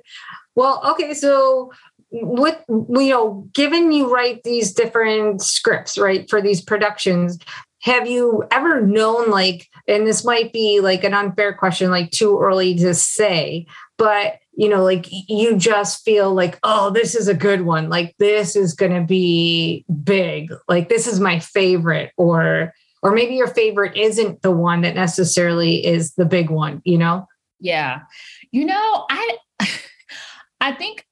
well, 0.56 0.82
okay, 0.92 1.14
so 1.14 1.72
what 2.10 2.64
you 2.70 3.10
know 3.10 3.48
given 3.54 3.92
you 3.92 4.14
write 4.14 4.44
these 4.44 4.72
different 4.74 5.42
scripts 5.42 5.98
right 5.98 6.30
for 6.30 6.42
these 6.42 6.62
productions 6.62 7.38
have 7.82 8.08
you 8.08 8.44
ever 8.52 8.82
known 8.82 9.30
like 9.30 9.68
and 9.88 10.08
this 10.08 10.24
might 10.24 10.54
be 10.54 10.80
like 10.80 11.04
an 11.04 11.14
unfair 11.14 11.54
question 11.54 11.92
like 11.92 12.10
too 12.12 12.40
early 12.40 12.76
to 12.76 12.94
say 12.94 13.66
but 13.98 14.36
you 14.56 14.70
know 14.70 14.84
like 14.84 15.08
you 15.10 15.58
just 15.58 16.04
feel 16.04 16.34
like 16.34 16.58
oh 16.64 16.90
this 16.90 17.16
is 17.16 17.28
a 17.28 17.34
good 17.34 17.62
one 17.62 17.90
like 17.90 18.16
this 18.20 18.56
is 18.56 18.74
going 18.74 18.94
to 18.94 19.06
be 19.06 19.84
big 20.04 20.54
like 20.68 20.90
this 20.90 21.08
is 21.08 21.20
my 21.20 21.40
favorite 21.40 22.12
or 22.18 22.74
or 23.06 23.12
maybe 23.12 23.36
your 23.36 23.48
favorite 23.48 23.96
isn't 23.96 24.42
the 24.42 24.52
one 24.52 24.82
that 24.82 24.96
necessarily 24.96 25.86
is 25.86 26.16
the 26.16 26.26
big 26.26 26.50
one 26.50 26.82
you 26.84 26.98
know? 26.98 27.28
Yeah. 27.60 28.02
You 28.52 28.66
know 28.66 29.06
i 29.10 29.38
i 30.62 30.74
think 30.74 31.06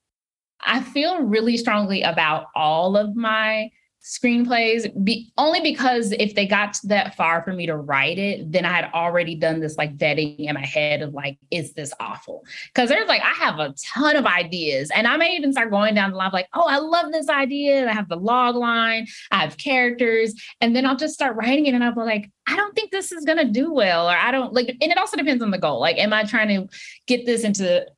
I 0.65 0.81
feel 0.81 1.23
really 1.23 1.57
strongly 1.57 2.01
about 2.03 2.45
all 2.55 2.95
of 2.95 3.15
my 3.15 3.69
screenplays 4.03 4.91
be, 5.05 5.31
only 5.37 5.61
because 5.61 6.11
if 6.11 6.35
they 6.35 6.45
got 6.45 6.77
that 6.83 7.15
far 7.15 7.41
for 7.41 7.53
me 7.53 7.65
to 7.65 7.77
write 7.77 8.19
it 8.19 8.51
then 8.51 8.65
i 8.65 8.69
had 8.69 8.91
already 8.93 9.33
done 9.33 9.61
this 9.61 9.77
like 9.77 9.95
vetting 9.95 10.37
in 10.39 10.53
my 10.53 10.65
head 10.65 11.01
of 11.01 11.13
like 11.13 11.37
is 11.51 11.73
this 11.73 11.93
awful 12.01 12.43
because 12.73 12.89
there's 12.89 13.07
like 13.07 13.21
i 13.21 13.33
have 13.33 13.59
a 13.59 13.73
ton 13.81 14.17
of 14.17 14.25
ideas 14.25 14.91
and 14.93 15.07
i 15.07 15.15
may 15.15 15.35
even 15.35 15.53
start 15.53 15.71
going 15.71 15.95
down 15.95 16.11
the 16.11 16.17
line 16.17 16.27
of 16.27 16.33
like 16.33 16.49
oh 16.53 16.67
i 16.67 16.77
love 16.77 17.13
this 17.13 17.29
idea 17.29 17.79
and 17.79 17.89
i 17.89 17.93
have 17.93 18.09
the 18.09 18.17
log 18.17 18.55
line 18.55 19.07
i 19.31 19.37
have 19.37 19.55
characters 19.57 20.33
and 20.59 20.75
then 20.75 20.85
i'll 20.85 20.97
just 20.97 21.13
start 21.13 21.37
writing 21.37 21.65
it 21.65 21.73
and 21.73 21.81
i'll 21.81 21.95
be 21.95 22.01
like 22.01 22.29
I 22.45 22.57
don't 22.57 22.75
think 22.75 22.91
this 22.91 23.11
is 23.11 23.23
going 23.23 23.37
to 23.37 23.45
do 23.45 23.71
well, 23.71 24.09
or 24.09 24.17
I 24.17 24.31
don't 24.31 24.53
like, 24.53 24.67
and 24.67 24.91
it 24.91 24.97
also 24.97 25.15
depends 25.15 25.41
on 25.41 25.51
the 25.51 25.57
goal. 25.57 25.79
Like, 25.79 25.97
am 25.97 26.11
I 26.11 26.23
trying 26.23 26.49
to 26.49 26.77
get 27.07 27.25
this 27.25 27.43
into, 27.43 27.85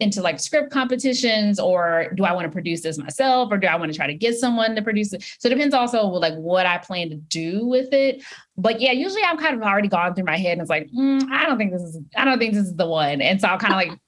into 0.00 0.22
like 0.22 0.38
script 0.38 0.70
competitions, 0.70 1.58
or 1.58 2.12
do 2.14 2.24
I 2.24 2.32
want 2.32 2.44
to 2.44 2.50
produce 2.50 2.82
this 2.82 2.98
myself, 2.98 3.48
or 3.50 3.58
do 3.58 3.66
I 3.66 3.74
want 3.74 3.90
to 3.90 3.96
try 3.96 4.06
to 4.06 4.14
get 4.14 4.36
someone 4.36 4.76
to 4.76 4.82
produce 4.82 5.12
it? 5.12 5.24
So 5.40 5.48
it 5.48 5.54
depends 5.54 5.74
also 5.74 6.06
like 6.06 6.34
what 6.34 6.66
I 6.66 6.76
plan 6.78 7.08
to 7.08 7.16
do 7.16 7.66
with 7.66 7.92
it. 7.92 8.22
But 8.58 8.80
yeah, 8.80 8.92
usually 8.92 9.22
I'm 9.24 9.38
kind 9.38 9.56
of 9.56 9.62
already 9.62 9.88
gone 9.88 10.14
through 10.14 10.26
my 10.26 10.36
head 10.36 10.52
and 10.52 10.60
it's 10.60 10.70
like, 10.70 10.88
mm, 10.90 11.22
I 11.32 11.46
don't 11.46 11.56
think 11.56 11.72
this 11.72 11.82
is, 11.82 11.98
I 12.14 12.26
don't 12.26 12.38
think 12.38 12.52
this 12.52 12.66
is 12.66 12.76
the 12.76 12.86
one. 12.86 13.22
And 13.22 13.40
so 13.40 13.48
I'll 13.48 13.58
kind 13.58 13.72
of 13.72 13.78
like 13.78 13.98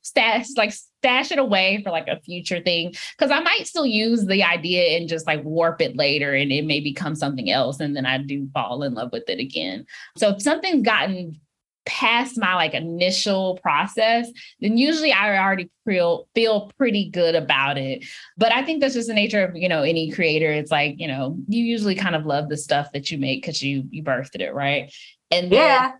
stash 0.00 0.46
like 0.56 0.72
stash 0.72 1.30
it 1.30 1.38
away 1.38 1.82
for 1.84 1.90
like 1.90 2.08
a 2.08 2.18
future 2.20 2.60
thing 2.60 2.94
because 3.16 3.30
I 3.30 3.40
might 3.40 3.66
still 3.66 3.84
use 3.84 4.24
the 4.24 4.42
idea 4.42 4.96
and 4.96 5.08
just 5.08 5.26
like 5.26 5.44
warp 5.44 5.82
it 5.82 5.96
later 5.96 6.32
and 6.32 6.50
it 6.50 6.64
may 6.64 6.80
become 6.80 7.14
something 7.14 7.50
else 7.50 7.80
and 7.80 7.94
then 7.94 8.06
I 8.06 8.16
do 8.16 8.48
fall 8.54 8.82
in 8.82 8.94
love 8.94 9.12
with 9.12 9.28
it 9.28 9.40
again. 9.40 9.84
So 10.16 10.30
if 10.30 10.42
something's 10.42 10.86
gotten 10.86 11.38
past 11.88 12.38
my 12.38 12.54
like 12.54 12.74
initial 12.74 13.58
process, 13.62 14.30
then 14.60 14.76
usually 14.76 15.10
I 15.10 15.38
already 15.38 15.70
feel 15.86 16.28
feel 16.34 16.70
pretty 16.76 17.08
good 17.08 17.34
about 17.34 17.78
it. 17.78 18.04
But 18.36 18.52
I 18.52 18.62
think 18.62 18.80
that's 18.80 18.94
just 18.94 19.08
the 19.08 19.14
nature 19.14 19.42
of 19.44 19.56
you 19.56 19.68
know 19.68 19.82
any 19.82 20.10
creator. 20.10 20.52
It's 20.52 20.70
like 20.70 20.96
you 20.98 21.08
know 21.08 21.36
you 21.48 21.64
usually 21.64 21.94
kind 21.94 22.14
of 22.14 22.26
love 22.26 22.48
the 22.48 22.56
stuff 22.56 22.92
that 22.92 23.10
you 23.10 23.18
make 23.18 23.42
because 23.42 23.62
you 23.62 23.84
you 23.90 24.04
birthed 24.04 24.40
it 24.40 24.54
right. 24.54 24.92
And 25.30 25.50
then, 25.50 25.58
yeah, 25.58 25.92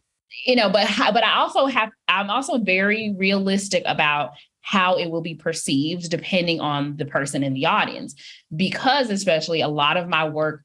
you 0.46 0.56
know, 0.56 0.68
but 0.70 0.86
but 0.96 1.24
I 1.24 1.36
also 1.36 1.66
have 1.66 1.90
I'm 2.06 2.30
also 2.30 2.58
very 2.58 3.14
realistic 3.16 3.82
about 3.86 4.32
how 4.60 4.98
it 4.98 5.10
will 5.10 5.22
be 5.22 5.34
perceived 5.34 6.10
depending 6.10 6.60
on 6.60 6.96
the 6.98 7.06
person 7.06 7.42
in 7.42 7.54
the 7.54 7.64
audience 7.64 8.14
because 8.54 9.08
especially 9.08 9.62
a 9.62 9.68
lot 9.68 9.96
of 9.96 10.08
my 10.08 10.28
work 10.28 10.62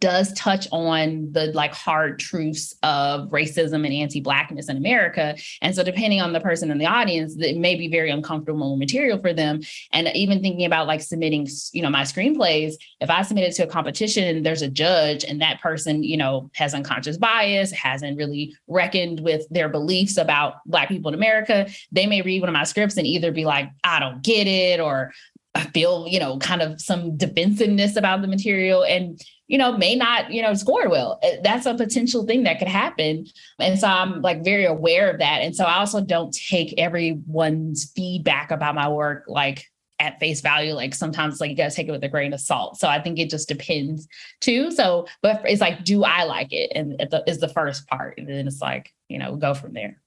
does 0.00 0.32
touch 0.32 0.66
on 0.72 1.30
the 1.32 1.46
like 1.52 1.72
hard 1.72 2.18
truths 2.18 2.74
of 2.82 3.28
racism 3.30 3.84
and 3.86 3.92
anti-blackness 3.92 4.68
in 4.68 4.76
America. 4.76 5.36
And 5.62 5.74
so 5.74 5.84
depending 5.84 6.20
on 6.20 6.32
the 6.32 6.40
person 6.40 6.70
in 6.70 6.78
the 6.78 6.86
audience, 6.86 7.36
it 7.38 7.56
may 7.56 7.76
be 7.76 7.88
very 7.88 8.10
uncomfortable 8.10 8.76
material 8.76 9.18
for 9.20 9.32
them. 9.32 9.60
And 9.92 10.08
even 10.14 10.42
thinking 10.42 10.64
about 10.64 10.86
like 10.88 11.00
submitting, 11.00 11.46
you 11.72 11.82
know, 11.82 11.90
my 11.90 12.02
screenplays, 12.02 12.74
if 13.00 13.10
I 13.10 13.22
submit 13.22 13.44
it 13.44 13.54
to 13.56 13.64
a 13.64 13.68
competition 13.68 14.42
there's 14.42 14.62
a 14.62 14.68
judge 14.68 15.24
and 15.24 15.40
that 15.40 15.60
person, 15.60 16.02
you 16.02 16.16
know, 16.16 16.50
has 16.54 16.74
unconscious 16.74 17.16
bias, 17.16 17.70
hasn't 17.70 18.18
really 18.18 18.54
reckoned 18.66 19.20
with 19.20 19.48
their 19.50 19.68
beliefs 19.68 20.16
about 20.16 20.56
black 20.66 20.88
people 20.88 21.08
in 21.08 21.14
America, 21.14 21.68
they 21.92 22.06
may 22.06 22.22
read 22.22 22.40
one 22.40 22.48
of 22.48 22.52
my 22.52 22.64
scripts 22.64 22.96
and 22.96 23.06
either 23.06 23.30
be 23.30 23.44
like, 23.44 23.70
I 23.84 24.00
don't 24.00 24.22
get 24.22 24.46
it, 24.46 24.80
or 24.80 25.12
I 25.54 25.64
feel, 25.64 26.06
you 26.08 26.20
know, 26.20 26.38
kind 26.38 26.60
of 26.60 26.80
some 26.80 27.16
defensiveness 27.16 27.96
about 27.96 28.20
the 28.20 28.28
material 28.28 28.84
and, 28.84 29.20
you 29.48 29.58
know, 29.58 29.76
may 29.76 29.94
not, 29.94 30.32
you 30.32 30.42
know, 30.42 30.54
score 30.54 30.88
well. 30.88 31.18
Eh, 31.22 31.36
that's 31.42 31.66
a 31.66 31.74
potential 31.74 32.26
thing 32.26 32.42
that 32.44 32.58
could 32.58 32.68
happen. 32.68 33.26
And 33.58 33.78
so 33.78 33.86
I'm 33.86 34.20
like 34.20 34.44
very 34.44 34.64
aware 34.64 35.10
of 35.10 35.18
that. 35.18 35.42
And 35.42 35.54
so 35.54 35.64
I 35.64 35.78
also 35.78 36.00
don't 36.00 36.32
take 36.34 36.74
everyone's 36.78 37.92
feedback 37.94 38.50
about 38.50 38.74
my 38.74 38.88
work 38.88 39.24
like 39.28 39.64
at 39.98 40.18
face 40.18 40.40
value. 40.40 40.74
Like 40.74 40.94
sometimes 40.94 41.40
like 41.40 41.50
you 41.50 41.56
gotta 41.56 41.74
take 41.74 41.88
it 41.88 41.92
with 41.92 42.04
a 42.04 42.08
grain 42.08 42.32
of 42.32 42.40
salt. 42.40 42.78
So 42.78 42.88
I 42.88 43.00
think 43.00 43.18
it 43.18 43.30
just 43.30 43.48
depends 43.48 44.08
too. 44.40 44.70
So, 44.70 45.06
but 45.22 45.42
it's 45.44 45.60
like, 45.60 45.84
do 45.84 46.04
I 46.04 46.24
like 46.24 46.52
it? 46.52 46.72
And 46.74 47.00
it 47.00 47.14
is 47.26 47.38
the 47.38 47.48
first 47.48 47.86
part. 47.86 48.18
And 48.18 48.28
then 48.28 48.46
it's 48.46 48.60
like, 48.60 48.92
you 49.08 49.18
know, 49.18 49.36
go 49.36 49.54
from 49.54 49.72
there. 49.72 50.00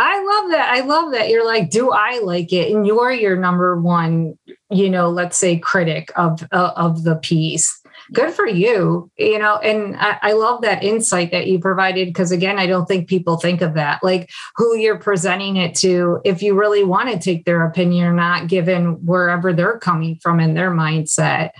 I 0.00 0.24
love 0.24 0.50
that. 0.52 0.72
I 0.72 0.80
love 0.80 1.12
that. 1.12 1.28
You're 1.28 1.44
like, 1.44 1.68
do 1.68 1.90
I 1.90 2.20
like 2.20 2.54
it? 2.54 2.72
And 2.72 2.86
you're 2.86 3.12
your 3.12 3.36
number 3.36 3.78
one, 3.78 4.38
you 4.70 4.88
know, 4.88 5.10
let's 5.10 5.36
say 5.36 5.58
critic 5.58 6.10
of 6.16 6.42
uh, 6.52 6.72
of 6.74 7.04
the 7.04 7.16
piece. 7.16 7.80
Good 8.12 8.34
for 8.34 8.46
you, 8.46 9.10
you 9.16 9.38
know. 9.38 9.56
And 9.58 9.96
I, 9.96 10.18
I 10.22 10.32
love 10.32 10.62
that 10.62 10.82
insight 10.82 11.30
that 11.30 11.46
you 11.46 11.60
provided 11.60 12.08
because 12.08 12.32
again, 12.32 12.58
I 12.58 12.66
don't 12.66 12.86
think 12.86 13.08
people 13.08 13.36
think 13.36 13.60
of 13.60 13.74
that, 13.74 14.02
like 14.02 14.30
who 14.56 14.76
you're 14.76 14.98
presenting 14.98 15.56
it 15.56 15.76
to. 15.76 16.20
If 16.24 16.42
you 16.42 16.58
really 16.58 16.82
want 16.82 17.08
to 17.10 17.18
take 17.18 17.44
their 17.44 17.64
opinion 17.64 18.06
or 18.06 18.12
not, 18.12 18.48
given 18.48 19.04
wherever 19.06 19.52
they're 19.52 19.78
coming 19.78 20.16
from 20.16 20.40
in 20.40 20.54
their 20.54 20.70
mindset, 20.70 21.50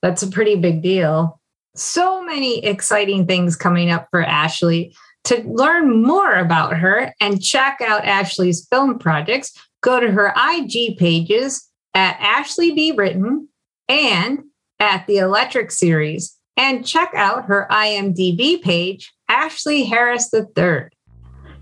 that's 0.00 0.22
a 0.22 0.30
pretty 0.30 0.56
big 0.56 0.82
deal. 0.82 1.40
So 1.76 2.22
many 2.22 2.64
exciting 2.64 3.26
things 3.26 3.56
coming 3.56 3.90
up 3.90 4.08
for 4.10 4.22
Ashlee. 4.22 4.94
To 5.26 5.40
learn 5.46 6.02
more 6.02 6.34
about 6.34 6.76
her 6.78 7.14
and 7.20 7.40
check 7.40 7.80
out 7.80 8.02
Ashlee's 8.02 8.66
film 8.68 8.98
projects, 8.98 9.52
go 9.80 10.00
to 10.00 10.10
her 10.10 10.34
IG 10.36 10.98
pages 10.98 11.68
at 11.94 12.18
Ashlee 12.18 12.74
B. 12.74 12.92
Written 12.92 13.48
and 13.88 14.42
at 14.82 15.06
the 15.06 15.18
Electric 15.18 15.70
Series, 15.70 16.36
and 16.56 16.84
check 16.84 17.12
out 17.14 17.44
her 17.44 17.68
IMDb 17.70 18.60
page, 18.60 19.12
Ashlee 19.30 19.88
Harris 19.88 20.28
III. 20.34 20.88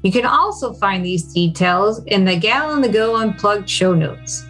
You 0.02 0.10
can 0.10 0.24
also 0.24 0.72
find 0.72 1.04
these 1.04 1.30
details 1.30 2.02
in 2.06 2.24
the 2.24 2.34
Gal 2.34 2.70
on 2.70 2.80
the 2.80 2.88
Go 2.88 3.16
Unplugged 3.16 3.68
show 3.68 3.94
notes. 3.94 4.46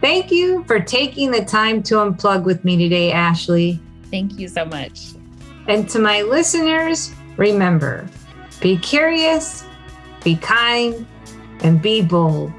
Thank 0.00 0.32
you 0.32 0.64
for 0.64 0.80
taking 0.80 1.30
the 1.30 1.44
time 1.44 1.80
to 1.84 1.94
unplug 1.94 2.42
with 2.42 2.64
me 2.64 2.76
today, 2.76 3.12
Ashlee. 3.12 3.80
Thank 4.10 4.36
you 4.36 4.48
so 4.48 4.64
much. 4.64 5.12
And 5.68 5.88
to 5.90 6.00
my 6.00 6.22
listeners, 6.22 7.14
remember 7.36 8.08
be 8.60 8.78
curious, 8.78 9.64
be 10.24 10.34
kind, 10.36 11.06
and 11.60 11.80
be 11.80 12.02
bold. 12.02 12.52